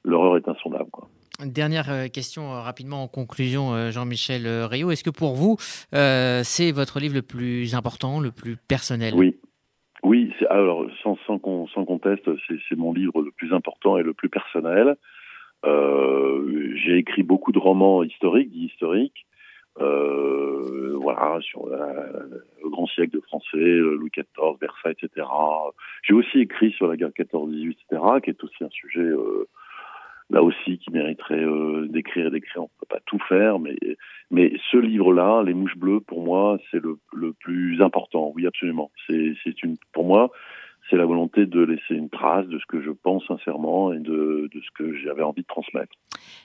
l'horreur 0.04 0.38
est 0.38 0.48
insondable. 0.48 0.90
Quoi. 0.92 1.08
Dernière 1.46 1.92
euh, 1.92 2.08
question 2.08 2.52
euh, 2.52 2.62
rapidement 2.62 3.04
en 3.04 3.08
conclusion, 3.08 3.92
Jean-Michel 3.92 4.48
Rio. 4.64 4.90
Est-ce 4.90 5.04
que 5.04 5.12
pour 5.12 5.36
vous, 5.36 5.58
c'est 5.62 6.72
votre 6.72 7.00
livre 7.00 7.14
le 7.14 7.22
plus 7.22 7.76
important, 7.76 8.20
le 8.20 8.32
plus 8.32 8.58
personnel? 8.58 9.14
Oui. 9.16 9.38
Oui, 10.02 10.34
alors 10.50 10.88
sans, 11.04 11.16
sans, 11.28 11.40
sans 11.68 11.86
conteste, 11.86 12.28
c'est 12.48 12.76
mon 12.76 12.92
livre 12.92 13.22
le 13.22 13.30
plus 13.30 13.54
important 13.54 14.00
et 14.00 14.02
le 14.02 14.16
plus 14.16 14.30
personnel. 14.30 14.96
J'ai 15.64 16.98
écrit 16.98 17.22
beaucoup 17.22 17.52
de 17.52 17.60
romans 17.60 18.02
historiques, 18.02 18.50
dits 18.50 18.72
historiques, 18.74 19.28
euh, 19.80 20.98
voilà, 21.02 21.40
sur 21.42 21.68
le 21.68 22.70
grand 22.70 22.88
siècle 22.88 23.16
de 23.16 23.22
français, 23.22 23.58
Louis 23.58 24.12
XIV, 24.16 24.58
Versailles, 24.60 24.96
etc. 25.02 25.28
J'ai 26.04 26.14
aussi 26.14 26.40
écrit 26.40 26.72
sur 26.72 26.88
la 26.88 26.98
guerre 26.98 27.10
14-18, 27.10 27.72
etc., 27.72 28.02
qui 28.24 28.30
est 28.32 28.44
aussi 28.44 28.64
un 28.64 28.70
sujet 28.70 29.00
euh, 29.00 29.48
là 30.30 30.44
aussi 30.44 30.78
qui 30.78 30.92
mériterait 30.92 31.44
euh, 31.44 31.88
d'écrire 31.88 32.28
et 32.28 32.32
d'écrire. 32.32 32.64
On 32.64 32.70
peut 32.80 32.88
pas 32.90 33.02
tout 33.06 33.20
faire, 33.28 33.60
mais 33.60 33.76
mais 34.30 34.54
ce 34.72 34.78
livre-là, 34.78 35.44
Les 35.44 35.54
Mouches 35.54 35.78
Bleues, 35.78 36.00
pour 36.02 36.24
moi, 36.24 36.58
c'est 36.70 36.82
le, 36.82 36.98
le 37.14 37.34
plus 37.34 37.82
important. 37.82 38.32
Oui, 38.36 38.48
absolument. 38.48 38.92
C'est 39.08 39.64
une 39.64 39.78
pour 39.94 40.06
moi 40.06 40.32
c'est 40.92 40.98
la 40.98 41.06
volonté 41.06 41.46
de 41.46 41.62
laisser 41.62 41.96
une 41.96 42.10
trace 42.10 42.46
de 42.48 42.60
ce 42.60 42.66
que 42.68 42.84
je 42.84 42.92
pense 42.92 43.26
sincèrement 43.26 43.94
et 43.94 44.00
de, 44.00 44.50
ce 44.54 44.84
que 44.84 44.94
j'avais 44.98 45.24
envie 45.24 45.42
de 45.42 45.48
transmettre. 45.48 45.94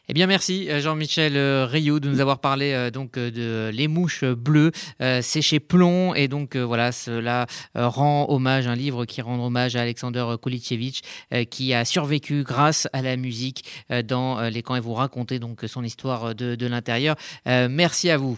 Eh 0.08 0.14
bien, 0.14 0.28
merci 0.28 0.70
euh, 0.70 0.80
Jean-Michel 0.80 1.36
euh, 1.36 1.66
Rioux 1.66 1.98
de 1.98 2.08
nous 2.08 2.20
avoir 2.20 2.40
parlé 2.40 2.72
euh, 2.72 2.90
donc 2.90 3.18
de 3.18 3.70
Les 3.74 3.88
Mouches 3.88 4.24
Bleues. 4.24 4.70
c'est 5.00 5.42
chez 5.42 5.58
Plomb 5.58 6.14
et 6.14 6.28
donc 6.28 6.56
voilà, 6.56 6.92
cela 6.92 7.46
rend 7.74 8.26
hommage, 8.28 8.68
un 8.68 8.76
livre 8.76 9.04
qui 9.04 9.20
rend 9.20 9.44
hommage 9.44 9.74
à 9.74 9.82
Alexander 9.82 10.24
Kulichevich 10.40 11.02
qui 11.50 11.74
a 11.74 11.84
survécu 11.84 12.44
grâce 12.44 12.88
à 12.92 13.02
la 13.02 13.16
musique 13.16 13.64
dans 14.04 14.48
les 14.48 14.62
camps 14.62 14.76
et 14.76 14.80
vous 14.80 14.94
racontez 14.94 15.38
donc 15.40 15.62
son 15.66 15.82
histoire 15.82 16.34
de 16.34 16.66
l'intérieur. 16.66 17.16
merci 17.44 18.10
à 18.10 18.16
vous. 18.16 18.36